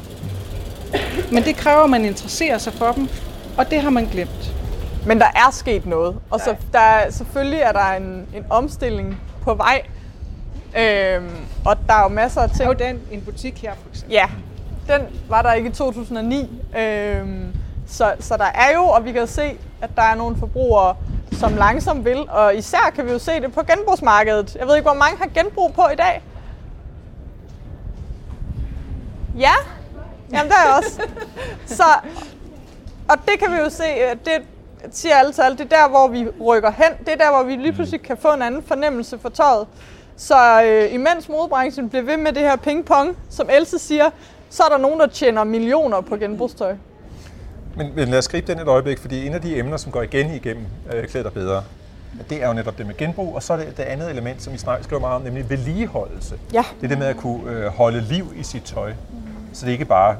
Men 1.32 1.42
det 1.42 1.56
kræver, 1.56 1.82
at 1.82 1.90
man 1.90 2.04
interesserer 2.04 2.58
sig 2.58 2.72
for 2.72 2.92
dem, 2.92 3.08
og 3.58 3.70
det 3.70 3.80
har 3.80 3.90
man 3.90 4.04
glemt. 4.04 4.54
Men 5.06 5.18
der 5.18 5.26
er 5.26 5.50
sket 5.50 5.86
noget, 5.86 6.18
og 6.30 6.40
så 6.40 6.56
der 6.72 6.78
er, 6.78 7.10
selvfølgelig 7.10 7.60
er 7.60 7.72
der 7.72 7.92
en, 7.92 8.26
en 8.34 8.44
omstilling 8.50 9.20
på 9.42 9.54
vej. 9.54 9.82
Øhm, 10.78 11.30
og 11.64 11.76
der 11.86 11.94
er 11.94 12.02
jo 12.02 12.08
masser 12.08 12.40
af 12.40 12.50
ting. 12.50 12.58
Der 12.58 12.84
er 12.84 12.88
jo 12.88 12.94
den, 12.94 13.00
en 13.10 13.20
butik 13.20 13.62
her 13.62 13.74
for 13.74 13.88
eksempel. 13.88 14.12
Ja, 14.12 14.26
den 14.88 15.02
var 15.28 15.42
der 15.42 15.52
ikke 15.52 15.68
i 15.68 15.72
2009. 15.72 16.62
Øhm, 16.78 17.56
så, 17.86 18.14
så 18.20 18.36
der 18.36 18.44
er 18.44 18.74
jo, 18.74 18.84
og 18.84 19.04
vi 19.04 19.12
kan 19.12 19.26
se, 19.26 19.58
at 19.80 19.90
der 19.96 20.02
er 20.02 20.14
nogle 20.14 20.36
forbrugere, 20.36 20.96
som 21.32 21.54
langsomt 21.54 22.04
vil, 22.04 22.30
og 22.30 22.56
især 22.56 22.92
kan 22.94 23.06
vi 23.06 23.10
jo 23.10 23.18
se 23.18 23.40
det 23.40 23.52
på 23.52 23.62
genbrugsmarkedet. 23.62 24.56
Jeg 24.60 24.66
ved 24.66 24.76
ikke, 24.76 24.88
hvor 24.88 24.98
mange 24.98 25.18
har 25.18 25.28
genbrug 25.34 25.74
på 25.74 25.82
i 25.92 25.96
dag? 25.96 26.22
Ja, 29.38 29.52
jamen 30.32 30.50
der 30.50 30.56
er 30.56 30.76
også. 30.76 31.02
Så, 31.76 31.84
og 33.08 33.16
det 33.26 33.38
kan 33.38 33.52
vi 33.52 33.56
jo 33.56 33.70
se, 33.70 33.84
det 34.24 34.42
siger 34.90 35.14
alle 35.14 35.32
tal, 35.32 35.52
det 35.52 35.60
er 35.60 35.64
der, 35.64 35.88
hvor 35.88 36.08
vi 36.08 36.28
rykker 36.44 36.70
hen. 36.70 37.06
Det 37.06 37.12
er 37.12 37.16
der, 37.16 37.30
hvor 37.30 37.42
vi 37.42 37.56
lige 37.56 37.72
pludselig 37.72 38.02
kan 38.02 38.16
få 38.16 38.28
en 38.34 38.42
anden 38.42 38.62
fornemmelse 38.62 39.18
for 39.18 39.28
tøjet. 39.28 39.66
Så 40.16 40.62
øh, 40.64 40.94
imens 40.94 41.28
modebranchen 41.28 41.88
bliver 41.88 42.02
ved 42.02 42.16
med 42.16 42.32
det 42.32 42.42
her 42.42 42.56
ping-pong, 42.56 43.16
som 43.30 43.50
Else 43.50 43.78
siger, 43.78 44.10
så 44.50 44.62
er 44.62 44.68
der 44.68 44.78
nogen, 44.78 45.00
der 45.00 45.06
tjener 45.06 45.44
millioner 45.44 46.00
på 46.00 46.16
genbrugstøj. 46.16 46.74
Men, 47.76 47.92
men 47.94 48.08
lad 48.08 48.18
os 48.18 48.28
gribe 48.28 48.52
den 48.52 48.60
et 48.60 48.68
øjeblik, 48.68 48.98
fordi 48.98 49.26
en 49.26 49.34
af 49.34 49.40
de 49.40 49.58
emner, 49.58 49.76
som 49.76 49.92
går 49.92 50.02
igen 50.02 50.30
igennem 50.30 50.64
øh, 50.92 51.08
klæder 51.08 51.30
bedre, 51.30 51.62
det 52.30 52.42
er 52.42 52.48
jo 52.48 52.54
netop 52.54 52.78
det 52.78 52.86
med 52.86 52.96
genbrug, 52.96 53.34
og 53.34 53.42
så 53.42 53.52
er 53.52 53.56
det 53.56 53.76
det 53.76 53.82
andet 53.82 54.10
element, 54.10 54.42
som 54.42 54.52
vi 54.52 54.58
snakker, 54.58 54.84
skriver 54.84 55.00
meget 55.00 55.16
om, 55.16 55.22
nemlig 55.22 55.50
vedligeholdelse. 55.50 56.38
Ja. 56.52 56.64
Det 56.80 56.84
er 56.84 56.88
det 56.88 56.98
med 56.98 57.06
at 57.06 57.16
kunne 57.16 57.50
øh, 57.50 57.66
holde 57.66 58.00
liv 58.00 58.32
i 58.36 58.42
sit 58.42 58.62
tøj, 58.62 58.92
så 59.52 59.66
det 59.66 59.72
ikke 59.72 59.84
bare 59.84 60.16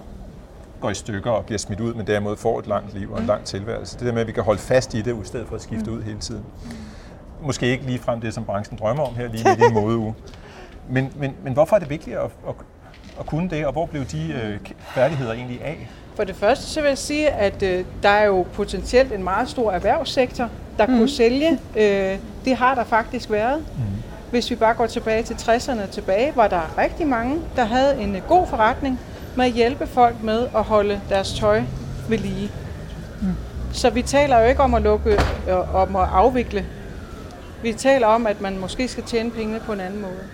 går 0.87 0.91
i 0.91 0.95
stykker 0.95 1.31
og 1.31 1.45
bliver 1.45 1.59
smidt 1.59 1.81
ud, 1.81 1.95
men 1.95 2.07
derimod 2.07 2.37
får 2.37 2.59
et 2.59 2.67
langt 2.67 2.95
liv 2.95 3.13
og 3.13 3.21
en 3.21 3.27
lang 3.27 3.45
tilværelse. 3.45 3.99
Det 3.99 4.07
der 4.07 4.13
med, 4.13 4.21
at 4.21 4.27
vi 4.27 4.33
kan 4.33 4.43
holde 4.43 4.61
fast 4.61 4.95
i 4.95 5.03
det, 5.03 5.17
i 5.25 5.27
stedet 5.27 5.49
for 5.49 5.55
at 5.55 5.63
skifte 5.63 5.91
ud 5.91 6.03
hele 6.03 6.19
tiden. 6.19 6.45
Måske 7.43 7.67
ikke 7.67 7.85
lige 7.87 7.99
frem 7.99 8.21
det, 8.21 8.35
som 8.35 8.45
branchen 8.45 8.79
drømmer 8.79 9.03
om 9.03 9.15
her, 9.15 9.29
lige 9.29 9.45
midt 9.49 9.59
i 9.59 9.63
en 9.69 9.75
modeuge. 9.75 10.15
Men, 10.91 11.13
men, 11.17 11.35
men 11.45 11.53
hvorfor 11.53 11.77
er 11.77 11.81
det 11.81 11.91
vigtigt 11.91 12.17
at, 12.17 12.25
at, 12.25 12.55
at 13.21 13.27
kunne 13.27 13.51
det, 13.51 13.67
og 13.67 13.73
hvor 13.73 13.87
blev 13.87 14.05
de 14.05 14.33
øh, 14.33 14.59
færdigheder 14.95 15.33
egentlig 15.33 15.63
af? 15.63 15.91
For 16.15 16.25
det 16.25 16.37
første 16.37 16.67
så 16.67 16.81
vil 16.81 16.89
jeg 16.89 16.99
sige, 16.99 17.31
at 17.31 17.63
øh, 17.63 17.85
der 18.03 18.09
er 18.09 18.25
jo 18.25 18.47
potentielt 18.53 19.13
en 19.13 19.25
meget 19.25 19.49
stor 19.49 19.73
erhvervssektor, 19.73 20.49
der 20.79 20.87
mm. 20.87 20.97
kunne 20.97 21.09
sælge. 21.09 21.59
Øh, 21.77 22.19
det 22.45 22.57
har 22.57 22.75
der 22.75 22.85
faktisk 22.85 23.31
været. 23.31 23.59
Mm. 23.59 23.83
Hvis 24.31 24.51
vi 24.51 24.55
bare 24.55 24.75
går 24.75 24.87
tilbage 24.87 25.23
til 25.23 25.35
60'erne 25.35 25.91
tilbage, 25.91 26.33
var 26.37 26.49
der 26.49 26.79
rigtig 26.79 27.07
mange, 27.07 27.37
der 27.57 27.65
havde 27.65 28.01
en 28.01 28.17
øh, 28.17 28.23
god 28.29 28.47
forretning 28.47 29.01
med 29.37 29.45
at 29.45 29.53
hjælpe 29.53 29.87
folk 29.87 30.23
med 30.23 30.49
at 30.57 30.63
holde 30.63 31.01
deres 31.09 31.33
tøj 31.33 31.63
ved 32.09 32.19
lige. 32.19 32.53
Mm. 33.23 33.35
Så 33.73 33.91
vi 33.91 34.03
taler 34.03 34.41
jo 34.41 34.47
ikke 34.47 34.63
om 34.63 34.75
at 34.75 34.83
lukke, 34.83 35.21
øh, 35.49 35.75
om 35.75 35.97
at 35.97 36.09
afvikle. 36.13 36.67
Vi 37.63 37.73
taler 37.73 38.07
om, 38.07 38.27
at 38.27 38.41
man 38.41 38.59
måske 38.59 38.89
skal 38.89 39.05
tjene 39.05 39.31
pengene 39.31 39.61
på 39.61 39.73
en 39.73 39.81
anden 39.81 40.01
måde. 40.01 40.29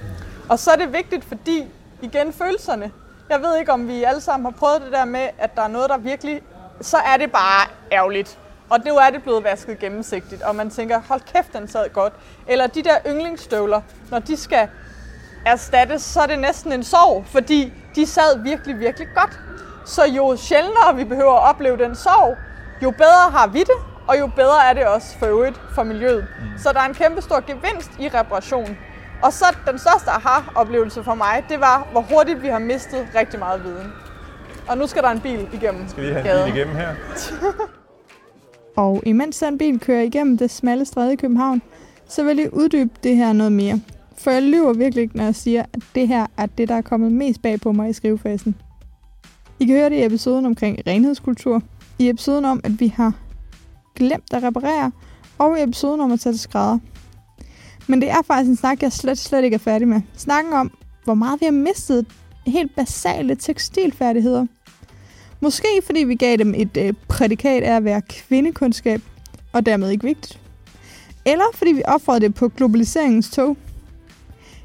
Og 0.48 0.58
så 0.58 0.70
er 0.70 0.76
det 0.76 0.92
vigtigt, 0.92 1.24
fordi 1.24 1.64
igen 2.02 2.32
følelserne. 2.32 2.90
Jeg 3.30 3.40
ved 3.40 3.58
ikke, 3.58 3.72
om 3.72 3.88
vi 3.88 4.02
alle 4.02 4.20
sammen 4.20 4.44
har 4.44 4.58
prøvet 4.58 4.82
det 4.82 4.92
der 4.92 5.04
med, 5.04 5.28
at 5.38 5.56
der 5.56 5.62
er 5.62 5.68
noget, 5.68 5.90
der 5.90 5.98
virkelig... 5.98 6.42
Så 6.80 6.96
er 6.96 7.16
det 7.16 7.32
bare 7.32 7.66
ærgerligt. 7.92 8.38
Og 8.70 8.78
nu 8.86 8.94
er 8.94 9.10
det 9.10 9.22
blevet 9.22 9.44
vasket 9.44 9.78
gennemsigtigt, 9.78 10.42
og 10.42 10.56
man 10.56 10.70
tænker, 10.70 11.00
hold 11.08 11.20
kæft, 11.34 11.52
den 11.52 11.68
sad 11.68 11.92
godt. 11.92 12.12
Eller 12.46 12.66
de 12.66 12.82
der 12.82 12.96
yndlingsstøvler, 13.06 13.80
når 14.10 14.18
de 14.18 14.36
skal 14.36 14.68
erstattes, 15.46 16.02
så 16.02 16.20
er 16.20 16.26
det 16.26 16.38
næsten 16.38 16.72
en 16.72 16.84
sorg, 16.84 17.24
fordi 17.26 17.72
de 17.94 18.06
sad 18.06 18.42
virkelig, 18.42 18.78
virkelig 18.78 19.08
godt. 19.14 19.40
Så 19.86 20.06
jo 20.06 20.36
sjældnere 20.36 20.96
vi 20.96 21.04
behøver 21.04 21.32
at 21.32 21.48
opleve 21.50 21.76
den 21.76 21.94
sorg, 21.94 22.36
jo 22.82 22.90
bedre 22.90 23.30
har 23.30 23.46
vi 23.46 23.58
det, 23.58 23.78
og 24.08 24.18
jo 24.18 24.26
bedre 24.26 24.70
er 24.70 24.72
det 24.72 24.86
også 24.86 25.18
for 25.18 25.26
øvrigt 25.26 25.60
for 25.74 25.82
miljøet. 25.82 26.26
Mm. 26.40 26.58
Så 26.58 26.72
der 26.72 26.80
er 26.80 26.88
en 26.88 26.94
kæmpe 26.94 27.22
stor 27.22 27.44
gevinst 27.46 27.90
i 27.98 28.08
reparation. 28.08 28.76
Og 29.22 29.32
så 29.32 29.44
den 29.66 29.78
største 29.78 30.10
aha-oplevelse 30.10 31.04
for 31.04 31.14
mig, 31.14 31.44
det 31.48 31.60
var, 31.60 31.88
hvor 31.92 32.00
hurtigt 32.00 32.42
vi 32.42 32.48
har 32.48 32.58
mistet 32.58 33.08
rigtig 33.14 33.38
meget 33.38 33.64
viden. 33.64 33.92
Og 34.68 34.78
nu 34.78 34.86
skal 34.86 35.02
der 35.02 35.08
en 35.08 35.20
bil 35.20 35.48
igennem 35.52 35.88
Skal 35.88 36.02
vi 36.02 36.08
have 36.12 36.38
en 36.38 36.44
bil 36.44 36.56
igennem 36.56 36.76
her? 36.76 36.94
Og 38.76 39.02
imens 39.06 39.38
den 39.38 39.58
bil 39.58 39.80
kører 39.80 40.02
igennem 40.02 40.38
det 40.38 40.50
smalle 40.50 40.84
stræde 40.84 41.12
i 41.12 41.16
København, 41.16 41.62
så 42.08 42.24
vil 42.24 42.36
jeg 42.36 42.52
uddybe 42.54 42.90
det 43.02 43.16
her 43.16 43.32
noget 43.32 43.52
mere. 43.52 43.80
For 44.16 44.30
jeg 44.30 44.42
lyver 44.42 44.72
virkelig 44.72 45.02
ikke, 45.02 45.16
når 45.16 45.24
jeg 45.24 45.34
siger, 45.34 45.64
at 45.72 45.80
det 45.94 46.08
her 46.08 46.26
er 46.36 46.46
det, 46.46 46.68
der 46.68 46.74
er 46.74 46.82
kommet 46.82 47.12
mest 47.12 47.42
bag 47.42 47.60
på 47.60 47.72
mig 47.72 47.90
i 47.90 47.92
skrivefasen. 47.92 48.54
I 49.58 49.64
kan 49.64 49.76
høre 49.76 49.90
det 49.90 49.96
i 49.96 50.04
episoden 50.04 50.46
omkring 50.46 50.78
renhedskultur, 50.86 51.62
i 51.98 52.08
episoden 52.08 52.44
om, 52.44 52.60
at 52.64 52.80
vi 52.80 52.86
har 52.86 53.12
glemt 53.96 54.32
at 54.32 54.42
reparere, 54.42 54.92
og 55.38 55.58
i 55.58 55.62
episoden 55.62 56.00
om 56.00 56.12
at 56.12 56.20
tage 56.20 56.32
til 56.32 56.40
skrædder. 56.40 56.78
Men 57.86 58.00
det 58.00 58.10
er 58.10 58.22
faktisk 58.26 58.50
en 58.50 58.56
snak, 58.56 58.82
jeg 58.82 58.92
slet, 58.92 59.18
slet 59.18 59.44
ikke 59.44 59.54
er 59.54 59.58
færdig 59.58 59.88
med. 59.88 60.00
Snakken 60.16 60.52
om, 60.52 60.70
hvor 61.04 61.14
meget 61.14 61.40
vi 61.40 61.44
har 61.44 61.52
mistet 61.52 62.06
helt 62.46 62.76
basale 62.76 63.34
tekstilfærdigheder. 63.34 64.46
Måske 65.40 65.68
fordi 65.86 66.04
vi 66.04 66.14
gav 66.14 66.36
dem 66.36 66.54
et 66.56 66.76
øh, 66.76 66.94
prædikat 67.08 67.62
af 67.62 67.76
at 67.76 67.84
være 67.84 68.02
kvindekundskab, 68.02 69.00
og 69.52 69.66
dermed 69.66 69.90
ikke 69.90 70.04
vigtigt. 70.04 70.38
Eller 71.26 71.44
fordi 71.54 71.72
vi 71.72 71.82
offrede 71.84 72.20
det 72.20 72.34
på 72.34 72.48
globaliseringens 72.48 73.30
tog. 73.30 73.56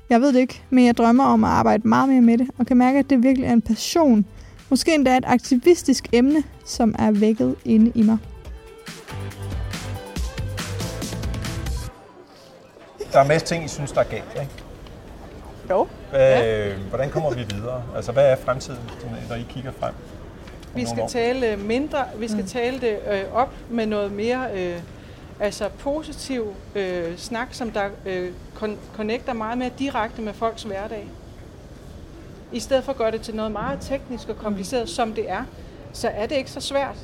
Jeg 0.10 0.22
ved 0.22 0.34
det 0.34 0.40
ikke, 0.40 0.64
men 0.70 0.86
jeg 0.86 0.98
drømmer 0.98 1.24
om 1.24 1.44
at 1.44 1.50
arbejde 1.50 1.88
meget 1.88 2.10
mere 2.10 2.22
med 2.22 2.38
det, 2.38 2.48
og 2.58 2.66
kan 2.66 2.78
mærke, 2.78 3.00
at 3.00 3.10
det 3.10 3.24
virkelig 3.24 3.48
er 3.48 3.54
en 3.54 3.62
passion. 3.62 4.26
Måske 4.70 4.96
endda 4.96 5.18
et 5.18 5.24
aktivistisk 5.28 6.08
emne, 6.14 6.44
som 6.66 6.96
er 7.00 7.12
vækket 7.12 7.56
inde 7.66 7.92
i 7.96 8.02
mig. 8.02 8.18
Der 13.12 13.18
er 13.18 13.22
en 13.22 13.28
masse 13.28 13.48
ting, 13.48 13.66
I 13.66 13.68
synes, 13.68 13.92
der 13.92 14.00
er 14.00 14.06
galt, 14.06 14.38
ikke? 14.42 14.52
Jo. 15.70 15.88
Hvad, 16.10 16.72
Hvordan 16.90 17.10
kommer 17.10 17.30
vi 17.30 17.44
videre? 17.56 17.84
Altså, 17.96 18.12
hvad 18.12 18.32
er 18.32 18.36
fremtiden, 18.36 18.80
når 19.30 19.36
I 19.36 19.46
kigger 19.50 19.72
frem? 19.80 19.94
Vi 20.76 20.86
skal 20.86 21.04
tale 21.10 21.58
mindre, 21.58 21.98
vi 22.20 22.28
skal 22.28 22.42
mm. 22.42 22.48
tale 22.48 22.80
det 22.80 22.98
øh, 23.12 23.34
op 23.34 23.54
med 23.70 23.86
noget 23.86 24.12
mere 24.12 24.46
øh, 24.54 24.78
altså 25.40 25.70
positiv 25.70 26.56
øh, 26.76 27.18
snak, 27.18 27.48
som 27.52 27.72
der 27.72 27.90
øh, 28.06 28.32
kon- 28.56 28.96
connecter 28.96 29.34
meget 29.34 29.58
mere 29.58 29.72
direkte 29.80 30.22
med 30.22 30.34
folks 30.34 30.64
hverdag. 30.64 31.08
I 32.52 32.60
stedet 32.60 32.84
for 32.84 32.92
at 32.92 32.98
gøre 32.98 33.12
det 33.12 33.22
til 33.22 33.36
noget 33.36 33.52
meget 33.52 33.80
teknisk 33.82 34.30
og 34.30 34.38
kompliceret, 34.38 34.90
som 34.90 35.14
det 35.14 35.30
er, 35.30 35.44
så 35.94 36.08
er 36.08 36.26
det 36.26 36.36
ikke 36.36 36.52
så 36.52 36.62
svært. 36.62 36.98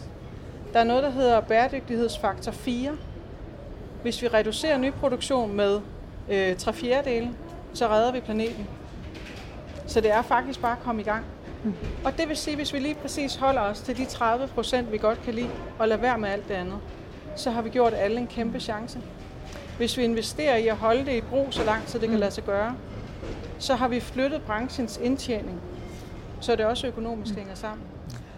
Der 0.73 0.79
er 0.79 0.83
noget, 0.83 1.03
der 1.03 1.09
hedder 1.09 1.39
bæredygtighedsfaktor 1.39 2.51
4. 2.51 2.91
Hvis 4.01 4.21
vi 4.21 4.27
reducerer 4.27 4.77
nyproduktion 4.77 5.55
med 5.55 5.79
øh, 6.29 6.55
3 6.55 6.73
fjerdedele, 6.73 7.29
så 7.73 7.87
redder 7.87 8.11
vi 8.11 8.19
planeten. 8.19 8.67
Så 9.87 10.01
det 10.01 10.11
er 10.11 10.21
faktisk 10.21 10.61
bare 10.61 10.71
at 10.71 10.83
komme 10.83 11.01
i 11.01 11.05
gang. 11.05 11.25
Mm. 11.63 11.73
Og 12.05 12.17
det 12.17 12.29
vil 12.29 12.37
sige, 12.37 12.55
hvis 12.55 12.73
vi 12.73 12.79
lige 12.79 12.95
præcis 12.95 13.35
holder 13.35 13.61
os 13.61 13.79
til 13.81 13.97
de 13.97 14.05
30 14.05 14.47
procent, 14.47 14.91
vi 14.91 14.97
godt 14.97 15.21
kan 15.21 15.33
lide, 15.33 15.49
og 15.79 15.87
lade 15.87 16.01
være 16.01 16.17
med 16.17 16.29
alt 16.29 16.47
det 16.47 16.53
andet, 16.53 16.77
så 17.35 17.51
har 17.51 17.61
vi 17.61 17.69
gjort 17.69 17.93
alle 17.93 18.17
en 18.19 18.27
kæmpe 18.27 18.59
chance. 18.59 18.99
Hvis 19.77 19.97
vi 19.97 20.03
investerer 20.03 20.55
i 20.55 20.67
at 20.67 20.75
holde 20.75 21.05
det 21.05 21.11
i 21.13 21.21
brug 21.21 21.47
så 21.49 21.63
langt, 21.63 21.89
så 21.89 21.97
det 21.97 22.09
kan 22.09 22.19
lade 22.19 22.31
sig 22.31 22.43
gøre, 22.43 22.75
så 23.59 23.75
har 23.75 23.87
vi 23.87 23.99
flyttet 23.99 24.41
branchens 24.41 24.99
indtjening, 25.03 25.61
så 26.41 26.55
det 26.55 26.65
også 26.65 26.87
økonomisk 26.87 27.35
hænger 27.35 27.55
sammen. 27.55 27.87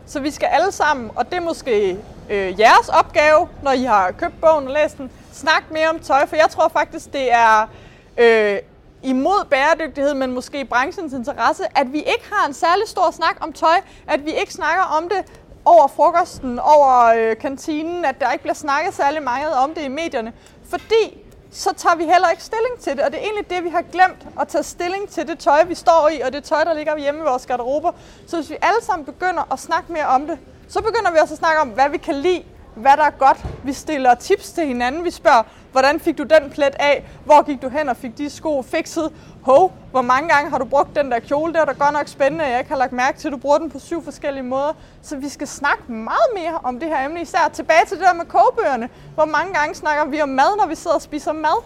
Så 0.05 0.19
vi 0.19 0.31
skal 0.31 0.47
alle 0.51 0.71
sammen, 0.71 1.11
og 1.15 1.25
det 1.25 1.37
er 1.37 1.41
måske 1.41 1.97
øh, 2.29 2.59
jeres 2.59 2.89
opgave, 2.89 3.47
når 3.63 3.71
I 3.71 3.83
har 3.83 4.11
købt 4.11 4.41
bogen 4.41 4.67
og 4.67 4.73
læst 4.73 4.97
den, 4.97 5.11
snakke 5.31 5.67
mere 5.71 5.89
om 5.89 5.99
tøj, 5.99 6.25
for 6.25 6.35
jeg 6.35 6.49
tror 6.49 6.67
faktisk, 6.67 7.13
det 7.13 7.33
er 7.33 7.69
øh, 8.17 8.59
imod 9.03 9.45
bæredygtighed, 9.49 10.13
men 10.13 10.31
måske 10.31 10.65
branchens 10.65 11.13
interesse, 11.13 11.63
at 11.75 11.93
vi 11.93 11.97
ikke 11.97 12.29
har 12.31 12.47
en 12.47 12.53
særlig 12.53 12.87
stor 12.87 13.11
snak 13.11 13.37
om 13.41 13.53
tøj, 13.53 13.75
at 14.07 14.25
vi 14.25 14.31
ikke 14.31 14.53
snakker 14.53 14.83
om 14.83 15.09
det 15.09 15.44
over 15.65 15.87
frokosten, 15.87 16.59
over 16.59 17.05
øh, 17.05 17.37
kantinen, 17.37 18.05
at 18.05 18.19
der 18.19 18.31
ikke 18.31 18.41
bliver 18.41 18.55
snakket 18.55 18.93
særlig 18.93 19.23
meget 19.23 19.53
om 19.53 19.73
det 19.73 19.83
i 19.83 19.87
medierne, 19.87 20.33
fordi 20.69 21.25
så 21.51 21.73
tager 21.77 21.95
vi 21.95 22.03
heller 22.03 22.29
ikke 22.29 22.43
stilling 22.43 22.79
til 22.79 22.95
det, 22.97 23.01
og 23.01 23.11
det 23.11 23.19
er 23.19 23.23
egentlig 23.23 23.49
det, 23.49 23.63
vi 23.63 23.69
har 23.69 23.81
glemt, 23.81 24.27
at 24.39 24.47
tage 24.47 24.63
stilling 24.63 25.09
til 25.09 25.27
det 25.27 25.39
tøj, 25.39 25.63
vi 25.63 25.75
står 25.75 26.09
i, 26.09 26.19
og 26.21 26.33
det 26.33 26.43
tøj, 26.43 26.63
der 26.63 26.73
ligger 26.73 26.97
hjemme 26.97 27.19
i 27.19 27.23
vores 27.23 27.45
garderober. 27.45 27.91
Så 28.27 28.35
hvis 28.35 28.49
vi 28.49 28.55
alle 28.61 28.81
sammen 28.81 29.05
begynder 29.05 29.53
at 29.53 29.59
snakke 29.59 29.91
mere 29.91 30.05
om 30.05 30.27
det, 30.27 30.39
så 30.67 30.81
begynder 30.81 31.11
vi 31.11 31.17
også 31.17 31.33
at 31.33 31.37
snakke 31.37 31.61
om, 31.61 31.69
hvad 31.69 31.89
vi 31.89 31.97
kan 31.97 32.15
lide, 32.15 32.43
hvad 32.75 32.97
der 32.97 33.03
er 33.03 33.09
godt. 33.09 33.37
Vi 33.63 33.73
stiller 33.73 34.15
tips 34.15 34.51
til 34.51 34.67
hinanden. 34.67 35.03
Vi 35.03 35.11
spørger, 35.11 35.43
Hvordan 35.75 35.99
fik 35.99 36.17
du 36.17 36.23
den 36.23 36.49
plet 36.49 36.75
af? 36.79 37.05
Hvor 37.25 37.43
gik 37.43 37.61
du 37.61 37.69
hen 37.69 37.89
og 37.89 37.97
fik 37.97 38.17
de 38.17 38.29
sko 38.29 38.61
fikset? 38.61 39.11
Hov, 39.41 39.73
hvor 39.91 40.01
mange 40.01 40.29
gange 40.29 40.49
har 40.49 40.57
du 40.57 40.65
brugt 40.65 40.95
den 40.95 41.11
der 41.11 41.19
kjole? 41.19 41.53
Det 41.53 41.61
er 41.61 41.65
da 41.65 41.71
godt 41.71 41.93
nok 41.93 42.07
spændende, 42.07 42.45
jeg 42.45 42.59
ikke 42.59 42.71
har 42.71 42.77
lagt 42.77 42.91
mærke 42.91 43.17
til, 43.17 43.27
at 43.27 43.31
du 43.31 43.37
bruger 43.37 43.57
den 43.57 43.71
på 43.71 43.79
syv 43.79 44.03
forskellige 44.03 44.43
måder. 44.43 44.73
Så 45.01 45.17
vi 45.17 45.29
skal 45.29 45.47
snakke 45.47 45.91
meget 45.91 46.29
mere 46.35 46.59
om 46.63 46.79
det 46.79 46.89
her 46.89 47.05
emne, 47.05 47.21
især 47.21 47.49
tilbage 47.53 47.85
til 47.87 47.97
det 47.97 48.05
der 48.05 48.13
med 48.13 48.25
kogebøgerne. 48.25 48.89
Hvor 49.15 49.25
mange 49.25 49.53
gange 49.53 49.75
snakker 49.75 50.05
vi 50.05 50.21
om 50.21 50.29
mad, 50.29 50.57
når 50.57 50.67
vi 50.67 50.75
sidder 50.75 50.95
og 50.95 51.01
spiser 51.01 51.31
mad? 51.31 51.63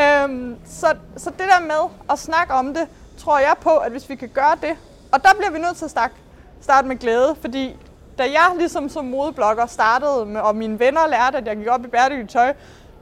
Øhm, 0.00 0.56
så, 0.66 0.86
så 1.16 1.30
det 1.30 1.46
der 1.58 1.60
med 1.60 1.90
at 2.10 2.18
snakke 2.18 2.54
om 2.54 2.74
det, 2.74 2.88
tror 3.18 3.38
jeg 3.38 3.54
på, 3.60 3.70
at 3.70 3.90
hvis 3.90 4.08
vi 4.08 4.14
kan 4.14 4.28
gøre 4.28 4.56
det, 4.60 4.76
og 5.12 5.22
der 5.22 5.30
bliver 5.38 5.50
vi 5.50 5.58
nødt 5.58 5.76
til 5.76 5.84
at 5.84 5.90
starte, 5.90 6.14
starte 6.60 6.88
med 6.88 6.96
glæde, 6.96 7.36
fordi 7.40 7.76
da 8.18 8.22
jeg 8.22 8.52
ligesom 8.58 8.88
som 8.88 9.04
modeblogger 9.04 9.66
startede, 9.66 10.26
med, 10.26 10.40
og 10.40 10.56
mine 10.56 10.78
venner 10.78 11.06
lærte, 11.06 11.38
at 11.38 11.46
jeg 11.46 11.56
gik 11.56 11.68
op 11.68 11.84
i 11.84 11.88
bæredygtigt 11.88 12.30
tøj, 12.30 12.54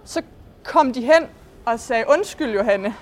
så 0.05 0.23
kom 0.71 0.93
de 0.93 1.01
hen 1.01 1.27
og 1.67 1.81
sagde, 1.81 2.05
undskyld 2.09 2.55
Johanne, 2.55 2.95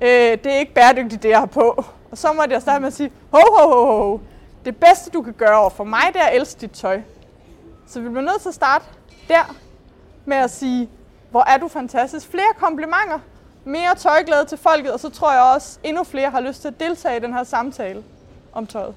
øh, 0.00 0.08
det 0.08 0.46
er 0.46 0.58
ikke 0.58 0.74
bæredygtigt, 0.74 1.22
det 1.22 1.28
jeg 1.28 1.38
har 1.38 1.46
på. 1.46 1.84
Og 2.10 2.18
så 2.18 2.32
måtte 2.32 2.52
jeg 2.52 2.62
starte 2.62 2.80
med 2.80 2.86
at 2.86 2.94
sige, 2.94 3.10
ho, 3.30 3.38
ho, 3.38 3.68
ho, 3.68 3.86
ho, 3.86 4.20
det 4.64 4.76
bedste 4.76 5.10
du 5.10 5.22
kan 5.22 5.32
gøre 5.32 5.58
over 5.58 5.70
for 5.70 5.84
mig, 5.84 6.02
det 6.12 6.20
er 6.20 6.26
at 6.26 6.36
elske 6.36 6.60
dit 6.60 6.70
tøj. 6.70 7.00
Så 7.88 8.00
vi 8.00 8.08
bliver 8.08 8.22
nødt 8.22 8.40
til 8.40 8.48
at 8.48 8.54
starte 8.54 8.84
der 9.28 9.56
med 10.24 10.36
at 10.36 10.50
sige, 10.50 10.88
hvor 11.30 11.44
er 11.46 11.58
du 11.58 11.68
fantastisk. 11.68 12.28
Flere 12.28 12.54
komplimenter, 12.58 13.18
mere 13.64 13.94
tøjglæde 13.94 14.44
til 14.44 14.58
folket, 14.58 14.92
og 14.92 15.00
så 15.00 15.10
tror 15.10 15.32
jeg 15.32 15.42
også, 15.54 15.78
endnu 15.84 16.04
flere 16.04 16.30
har 16.30 16.40
lyst 16.40 16.60
til 16.60 16.68
at 16.68 16.80
deltage 16.80 17.16
i 17.16 17.20
den 17.20 17.32
her 17.32 17.44
samtale 17.44 18.02
om 18.52 18.66
tøjet. 18.66 18.94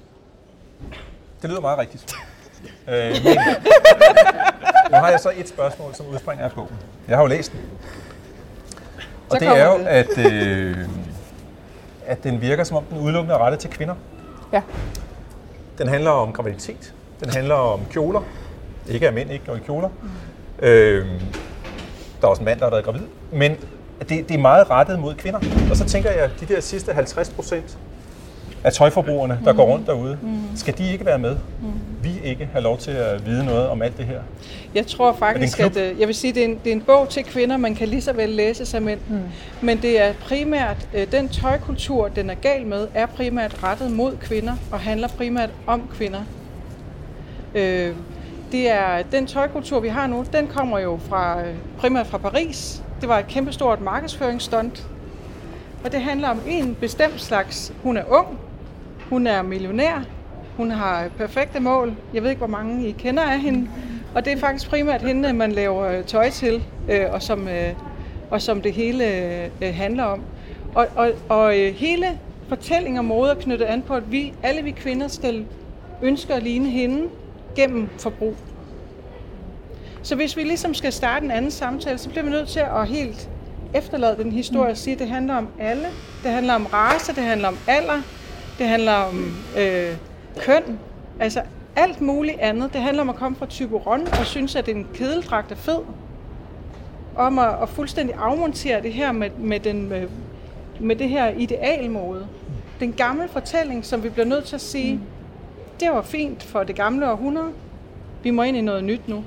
Det 1.42 1.50
lyder 1.50 1.60
meget 1.60 1.78
rigtigt. 1.78 2.14
øh, 2.88 3.14
men 3.24 3.38
nu 4.90 4.96
har 4.96 5.08
jeg 5.08 5.20
så 5.20 5.32
et 5.36 5.48
spørgsmål, 5.48 5.94
som 5.94 6.06
udspringer 6.06 6.44
af 6.44 6.52
bogen. 6.52 6.70
Jeg 7.08 7.16
har 7.16 7.22
jo 7.22 7.28
læst 7.28 7.52
den. 7.52 7.60
Og 9.30 9.36
Så 9.36 9.38
det 9.40 9.48
er 9.48 9.72
jo, 9.72 9.78
det. 9.78 9.86
at, 9.86 10.18
øh, 10.18 10.76
at 12.06 12.24
den 12.24 12.40
virker, 12.40 12.64
som 12.64 12.76
om 12.76 12.84
den 12.84 12.98
udelukkende 12.98 13.34
er 13.34 13.38
rettet 13.38 13.60
til 13.60 13.70
kvinder. 13.70 13.94
Ja. 14.52 14.62
Den 15.78 15.88
handler 15.88 16.10
om 16.10 16.32
graviditet. 16.32 16.94
Den 17.20 17.30
handler 17.30 17.54
om 17.54 17.80
kjoler. 17.90 18.20
Ikke 18.88 19.08
at 19.08 19.14
mænd 19.14 19.30
ikke 19.30 19.52
i 19.56 19.58
kjoler. 19.66 19.88
Mm. 19.88 20.08
Øh, 20.66 21.06
der 22.20 22.26
er 22.26 22.30
også 22.30 22.40
en 22.40 22.44
mand, 22.44 22.58
der 22.58 22.66
har 22.66 22.70
været 22.70 22.84
gravid. 22.84 23.02
Men 23.32 23.56
det, 24.00 24.08
det 24.08 24.30
er 24.30 24.38
meget 24.38 24.70
rettet 24.70 24.98
mod 24.98 25.14
kvinder. 25.14 25.40
Og 25.70 25.76
så 25.76 25.84
tænker 25.84 26.10
jeg, 26.10 26.30
de 26.40 26.46
der 26.46 26.60
sidste 26.60 26.92
50 26.92 27.30
procent 27.30 27.78
af 28.64 28.72
tøjforbrugerne, 28.72 29.38
der 29.44 29.52
går 29.52 29.64
rundt 29.64 29.86
derude, 29.86 30.18
skal 30.56 30.78
de 30.78 30.92
ikke 30.92 31.06
være 31.06 31.18
med? 31.18 31.36
Vi 32.02 32.20
ikke 32.24 32.48
have 32.52 32.62
lov 32.62 32.78
til 32.78 32.90
at 32.90 33.26
vide 33.26 33.44
noget 33.44 33.68
om 33.68 33.82
alt 33.82 33.98
det 33.98 34.06
her? 34.06 34.20
Jeg 34.74 34.86
tror 34.86 35.12
faktisk, 35.12 35.60
at 35.60 35.76
øh, 35.76 36.00
jeg 36.00 36.06
vil 36.06 36.14
sige, 36.14 36.32
det 36.32 36.40
er, 36.40 36.44
en, 36.44 36.58
det 36.64 36.70
er 36.70 36.74
en 36.74 36.80
bog 36.80 37.08
til 37.08 37.24
kvinder, 37.24 37.56
man 37.56 37.74
kan 37.74 37.88
lige 37.88 38.00
så 38.00 38.12
vel 38.12 38.28
læse 38.28 38.66
som 38.66 38.82
mænd. 38.82 39.00
Mm. 39.08 39.20
Men 39.60 39.82
det 39.82 40.02
er 40.02 40.12
primært, 40.12 40.88
øh, 40.94 41.12
den 41.12 41.28
tøjkultur, 41.28 42.08
den 42.08 42.30
er 42.30 42.34
gal 42.34 42.66
med, 42.66 42.88
er 42.94 43.06
primært 43.06 43.62
rettet 43.62 43.92
mod 43.92 44.16
kvinder 44.16 44.52
og 44.72 44.80
handler 44.80 45.08
primært 45.08 45.50
om 45.66 45.82
kvinder. 45.94 46.20
Øh, 47.54 47.92
det 48.52 48.70
er 48.70 49.02
den 49.12 49.26
tøjkultur, 49.26 49.80
vi 49.80 49.88
har 49.88 50.06
nu, 50.06 50.24
den 50.32 50.46
kommer 50.46 50.78
jo 50.78 50.98
fra, 51.08 51.40
øh, 51.40 51.54
primært 51.78 52.06
fra 52.06 52.18
Paris. 52.18 52.82
Det 53.00 53.08
var 53.08 53.18
et 53.18 53.26
kæmpestort 53.28 53.80
markedsføringsstunt. 53.80 54.86
Og 55.84 55.92
det 55.92 56.00
handler 56.00 56.28
om 56.28 56.40
en 56.48 56.76
bestemt 56.80 57.20
slags. 57.20 57.72
Hun 57.82 57.96
er 57.96 58.02
ung, 58.08 58.38
hun 59.10 59.26
er 59.26 59.42
millionær, 59.42 60.04
hun 60.56 60.70
har 60.70 61.08
perfekte 61.18 61.60
mål. 61.60 61.94
Jeg 62.14 62.22
ved 62.22 62.30
ikke, 62.30 62.38
hvor 62.38 62.46
mange 62.46 62.88
I 62.88 62.92
kender 62.92 63.22
af 63.22 63.40
hende. 63.40 63.68
Og 64.14 64.24
det 64.24 64.32
er 64.32 64.36
faktisk 64.36 64.70
primært 64.70 65.02
hende, 65.02 65.32
man 65.32 65.52
laver 65.52 65.86
øh, 65.86 66.04
tøj 66.04 66.30
til, 66.30 66.62
øh, 66.90 67.04
og, 67.12 67.22
som, 67.22 67.48
øh, 67.48 67.72
og 68.30 68.42
som 68.42 68.62
det 68.62 68.72
hele 68.72 69.04
handler 69.60 70.04
om. 70.04 70.22
Og, 70.74 70.86
og, 70.96 71.10
og 71.28 71.52
hele 71.52 72.06
fortællingen 72.48 72.98
om 72.98 73.04
mode 73.04 73.30
er 73.30 73.34
knyttet 73.34 73.66
an 73.66 73.82
på, 73.82 73.94
at 73.94 74.12
vi, 74.12 74.32
alle 74.42 74.62
vi 74.62 74.70
kvinder 74.70 75.08
skal 75.08 75.46
ønske 76.02 76.34
at 76.34 76.42
ligne 76.42 76.68
hende 76.68 77.08
gennem 77.56 77.88
forbrug. 77.98 78.34
Så 80.02 80.14
hvis 80.14 80.36
vi 80.36 80.42
ligesom 80.42 80.74
skal 80.74 80.92
starte 80.92 81.24
en 81.24 81.30
anden 81.30 81.50
samtale, 81.50 81.98
så 81.98 82.08
bliver 82.08 82.24
vi 82.24 82.30
nødt 82.30 82.48
til 82.48 82.60
at 82.60 82.88
helt 82.88 83.28
efterlade 83.74 84.16
den 84.22 84.32
historie 84.32 84.70
og 84.70 84.76
sige, 84.76 84.94
at 84.94 85.00
det 85.00 85.08
handler 85.08 85.36
om 85.36 85.48
alle. 85.58 85.86
Det 86.22 86.30
handler 86.30 86.54
om 86.54 86.66
race, 86.66 87.14
det 87.14 87.22
handler 87.22 87.48
om 87.48 87.58
alder, 87.66 88.02
det 88.58 88.68
handler 88.68 88.92
om 88.92 89.36
øh, 89.58 89.96
køn, 90.38 90.78
altså 91.20 91.42
alt 91.76 92.00
muligt 92.00 92.40
andet. 92.40 92.72
Det 92.72 92.80
handler 92.80 93.02
om 93.02 93.08
at 93.08 93.16
komme 93.16 93.36
fra 93.36 93.46
Typeron 93.46 94.00
og 94.20 94.26
synes, 94.26 94.56
at 94.56 94.68
en 94.68 94.86
kedeldragt 94.94 95.52
er 95.52 95.56
fed. 95.56 95.78
Om 97.16 97.38
at, 97.38 97.62
at 97.62 97.68
fuldstændig 97.68 98.14
afmontere 98.18 98.82
det 98.82 98.92
her 98.92 99.12
med, 99.12 99.30
med, 99.30 99.60
den, 99.60 99.88
med, 99.88 100.08
med 100.80 100.96
det 100.96 101.08
her 101.08 101.28
idealmode. 101.28 102.26
Den 102.80 102.92
gamle 102.92 103.28
fortælling, 103.28 103.84
som 103.84 104.02
vi 104.02 104.08
bliver 104.08 104.26
nødt 104.26 104.44
til 104.44 104.54
at 104.54 104.60
sige, 104.60 104.94
mm. 104.94 105.00
det 105.80 105.90
var 105.90 106.02
fint 106.02 106.42
for 106.42 106.62
det 106.62 106.76
gamle 106.76 107.10
århundrede. 107.10 107.50
Vi 108.22 108.30
må 108.30 108.42
ind 108.42 108.56
i 108.56 108.60
noget 108.60 108.84
nyt 108.84 109.08
nu. 109.08 109.24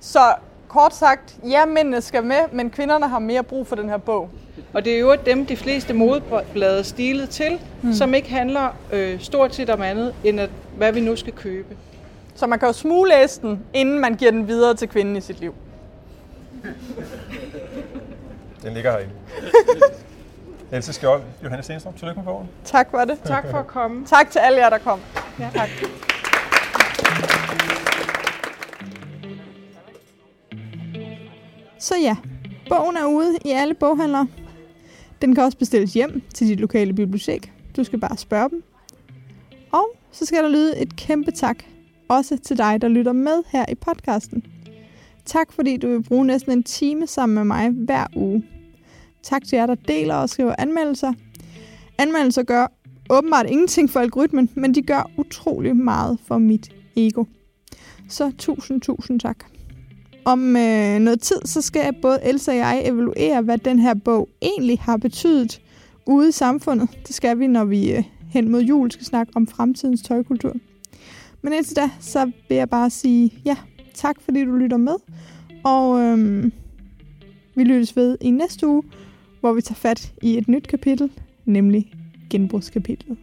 Så 0.00 0.34
kort 0.68 0.94
sagt, 0.94 1.36
ja, 1.48 1.66
mændene 1.66 2.00
skal 2.00 2.24
med, 2.24 2.40
men 2.52 2.70
kvinderne 2.70 3.08
har 3.08 3.18
mere 3.18 3.42
brug 3.42 3.66
for 3.66 3.76
den 3.76 3.88
her 3.88 3.96
bog. 3.96 4.30
Og 4.72 4.84
det 4.84 4.94
er 4.94 4.98
jo 4.98 5.16
dem, 5.26 5.46
de 5.46 5.56
fleste 5.56 5.94
modeblade 5.94 6.84
stilet 6.84 7.30
til, 7.30 7.60
mm. 7.82 7.92
som 7.92 8.14
ikke 8.14 8.30
handler 8.30 8.76
øh, 8.92 9.20
stort 9.20 9.54
set 9.54 9.70
om 9.70 9.82
andet, 9.82 10.14
end 10.24 10.40
at, 10.40 10.50
hvad 10.76 10.92
vi 10.92 11.00
nu 11.00 11.16
skal 11.16 11.32
købe. 11.32 11.76
Så 12.34 12.46
man 12.46 12.58
kan 12.58 12.68
jo 12.68 12.72
smuglæse 12.72 13.40
den, 13.40 13.60
inden 13.74 13.98
man 13.98 14.14
giver 14.14 14.30
den 14.30 14.48
videre 14.48 14.74
til 14.74 14.88
kvinden 14.88 15.16
i 15.16 15.20
sit 15.20 15.40
liv. 15.40 15.54
Den 18.62 18.74
ligger 18.74 18.92
herinde. 18.92 19.12
Else 20.72 20.92
Skjold, 20.92 21.22
Johannes 21.44 21.64
Stenstrup, 21.64 21.96
tillykke 21.96 22.20
med 22.20 22.24
bogen. 22.24 22.48
Tak 22.64 22.90
for 22.90 22.98
det. 22.98 23.18
Tak 23.24 23.50
for 23.50 23.58
at 23.58 23.66
komme. 23.66 24.06
Tak 24.06 24.30
til 24.30 24.38
alle 24.38 24.58
jer, 24.58 24.70
der 24.70 24.78
kom. 24.78 25.00
Ja. 25.38 25.50
Tak. 25.54 25.68
Så 31.78 31.94
ja, 31.96 32.16
bogen 32.68 32.96
er 32.96 33.06
ude 33.06 33.38
i 33.44 33.50
alle 33.50 33.74
boghandlere. 33.74 34.26
Den 35.22 35.34
kan 35.34 35.44
også 35.44 35.58
bestilles 35.58 35.94
hjem 35.94 36.22
til 36.34 36.46
dit 36.46 36.60
lokale 36.60 36.92
bibliotek. 36.92 37.52
Du 37.76 37.84
skal 37.84 38.00
bare 38.00 38.16
spørge 38.16 38.50
dem. 38.50 38.62
Og 39.72 39.88
så 40.12 40.26
skal 40.26 40.44
der 40.44 40.50
lyde 40.50 40.78
et 40.78 40.96
kæmpe 40.96 41.30
tak, 41.30 41.64
også 42.08 42.38
til 42.38 42.58
dig, 42.58 42.80
der 42.80 42.88
lytter 42.88 43.12
med 43.12 43.42
her 43.52 43.64
i 43.68 43.74
podcasten. 43.74 44.42
Tak 45.24 45.52
fordi 45.52 45.76
du 45.76 45.88
vil 45.88 46.02
bruge 46.02 46.26
næsten 46.26 46.52
en 46.52 46.62
time 46.62 47.06
sammen 47.06 47.34
med 47.34 47.44
mig 47.44 47.70
hver 47.70 48.06
uge. 48.16 48.44
Tak 49.22 49.44
til 49.44 49.56
jer, 49.56 49.66
der 49.66 49.74
deler 49.74 50.14
og 50.14 50.28
skriver 50.28 50.54
anmeldelser. 50.58 51.12
Anmeldelser 51.98 52.42
gør 52.42 52.72
åbenbart 53.10 53.46
ingenting 53.50 53.90
for 53.90 54.00
algoritmen, 54.00 54.50
men 54.54 54.74
de 54.74 54.82
gør 54.82 55.10
utrolig 55.16 55.76
meget 55.76 56.18
for 56.26 56.38
mit 56.38 56.72
ego. 56.96 57.24
Så 58.08 58.32
tusind, 58.38 58.80
tusind 58.80 59.20
tak. 59.20 59.55
Om 60.26 60.56
øh, 60.56 60.98
noget 60.98 61.20
tid, 61.20 61.36
så 61.44 61.60
skal 61.60 61.94
både 62.02 62.18
Elsa 62.22 62.50
og 62.50 62.56
jeg 62.56 62.82
evaluere, 62.88 63.42
hvad 63.42 63.58
den 63.58 63.78
her 63.78 63.94
bog 63.94 64.28
egentlig 64.42 64.78
har 64.80 64.96
betydet 64.96 65.60
ude 66.06 66.28
i 66.28 66.32
samfundet. 66.32 66.88
Det 67.06 67.14
skal 67.14 67.38
vi, 67.38 67.46
når 67.46 67.64
vi 67.64 67.92
øh, 67.92 68.04
hen 68.28 68.48
mod 68.48 68.62
jul 68.62 68.90
skal 68.90 69.06
snakke 69.06 69.32
om 69.36 69.46
fremtidens 69.46 70.02
tøjkultur. 70.02 70.56
Men 71.42 71.52
indtil 71.52 71.76
da, 71.76 71.90
så 72.00 72.30
vil 72.48 72.56
jeg 72.56 72.70
bare 72.70 72.90
sige 72.90 73.30
ja, 73.44 73.56
tak 73.94 74.20
fordi 74.20 74.44
du 74.44 74.52
lytter 74.52 74.76
med. 74.76 74.94
Og 75.64 76.00
øh, 76.00 76.50
vi 77.54 77.64
lyttes 77.64 77.96
ved 77.96 78.18
i 78.20 78.30
næste 78.30 78.66
uge, 78.66 78.82
hvor 79.40 79.52
vi 79.52 79.60
tager 79.60 79.76
fat 79.76 80.12
i 80.22 80.38
et 80.38 80.48
nyt 80.48 80.68
kapitel, 80.68 81.10
nemlig 81.44 81.92
genbrugskapitlet. 82.30 83.18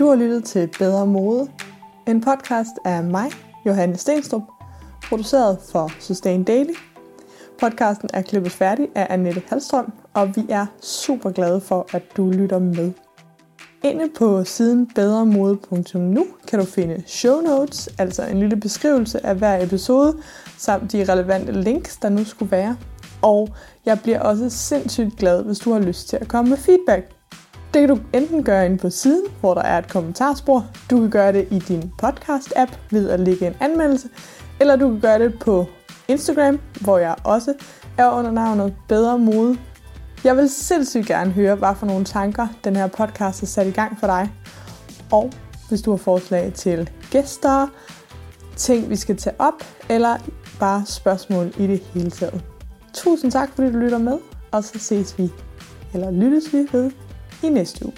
Du 0.00 0.08
har 0.08 0.16
lyttet 0.16 0.44
til 0.44 0.68
Bedre 0.78 1.06
Mode, 1.06 1.48
en 2.06 2.20
podcast 2.20 2.70
af 2.84 3.04
mig, 3.04 3.30
Johanne 3.66 3.96
Stenstrup, 3.96 4.42
produceret 5.08 5.58
for 5.72 5.92
Sustain 5.98 6.44
Daily. 6.44 6.72
Podcasten 7.60 8.10
er 8.14 8.22
klippet 8.22 8.52
færdig 8.52 8.88
af 8.94 9.06
Annette 9.10 9.42
Halstrøm, 9.48 9.92
og 10.14 10.36
vi 10.36 10.46
er 10.48 10.66
super 10.82 11.30
glade 11.30 11.60
for, 11.60 11.86
at 11.92 12.02
du 12.16 12.30
lytter 12.30 12.58
med. 12.58 12.92
Inde 13.84 14.08
på 14.18 14.44
siden 14.44 14.86
bedremode.nu 14.94 16.26
kan 16.48 16.58
du 16.58 16.64
finde 16.64 17.02
show 17.06 17.40
notes, 17.40 17.88
altså 17.98 18.26
en 18.26 18.40
lille 18.40 18.56
beskrivelse 18.56 19.26
af 19.26 19.36
hver 19.36 19.64
episode, 19.64 20.16
samt 20.58 20.92
de 20.92 21.12
relevante 21.12 21.52
links, 21.52 21.96
der 21.96 22.08
nu 22.08 22.24
skulle 22.24 22.50
være. 22.50 22.76
Og 23.22 23.48
jeg 23.86 23.98
bliver 24.02 24.20
også 24.20 24.50
sindssygt 24.50 25.16
glad, 25.16 25.44
hvis 25.44 25.58
du 25.58 25.72
har 25.72 25.80
lyst 25.80 26.08
til 26.08 26.16
at 26.16 26.28
komme 26.28 26.48
med 26.50 26.58
feedback. 26.58 27.19
Det 27.74 27.80
kan 27.80 27.88
du 27.88 27.98
enten 28.12 28.44
gøre 28.44 28.66
inde 28.66 28.78
på 28.78 28.90
siden, 28.90 29.24
hvor 29.40 29.54
der 29.54 29.62
er 29.62 29.78
et 29.78 29.88
kommentarspor. 29.88 30.66
Du 30.90 31.00
kan 31.00 31.10
gøre 31.10 31.32
det 31.32 31.48
i 31.50 31.58
din 31.58 31.92
podcast-app 32.02 32.78
ved 32.90 33.10
at 33.10 33.20
lægge 33.20 33.46
en 33.46 33.54
anmeldelse. 33.60 34.08
Eller 34.60 34.76
du 34.76 34.90
kan 34.90 35.00
gøre 35.00 35.18
det 35.18 35.38
på 35.38 35.66
Instagram, 36.08 36.60
hvor 36.80 36.98
jeg 36.98 37.14
også 37.24 37.54
er 37.98 38.10
under 38.10 38.30
navnet 38.30 38.74
Bedre 38.88 39.18
Mode. 39.18 39.58
Jeg 40.24 40.36
vil 40.36 40.48
sindssygt 40.48 41.06
gerne 41.06 41.30
høre, 41.30 41.54
hvad 41.54 41.74
for 41.76 41.86
nogle 41.86 42.04
tanker 42.04 42.46
den 42.64 42.76
her 42.76 42.86
podcast 42.86 43.40
har 43.40 43.46
sat 43.46 43.66
i 43.66 43.70
gang 43.70 44.00
for 44.00 44.06
dig. 44.06 44.32
Og 45.12 45.32
hvis 45.68 45.82
du 45.82 45.90
har 45.90 45.98
forslag 45.98 46.52
til 46.54 46.90
gæster, 47.10 47.66
ting, 48.56 48.90
vi 48.90 48.96
skal 48.96 49.16
tage 49.16 49.36
op, 49.38 49.64
eller 49.88 50.16
bare 50.60 50.82
spørgsmål 50.86 51.52
i 51.58 51.66
det 51.66 51.80
hele 51.94 52.10
taget. 52.10 52.42
Tusind 52.94 53.32
tak, 53.32 53.50
fordi 53.54 53.72
du 53.72 53.78
lytter 53.78 53.98
med, 53.98 54.18
og 54.50 54.64
så 54.64 54.78
ses 54.78 55.18
vi, 55.18 55.30
eller 55.94 56.10
lyttes 56.10 56.52
vi 56.52 56.68
ved, 56.72 56.90
i 57.42 57.48
næste 57.48 57.86
uge. 57.86 57.94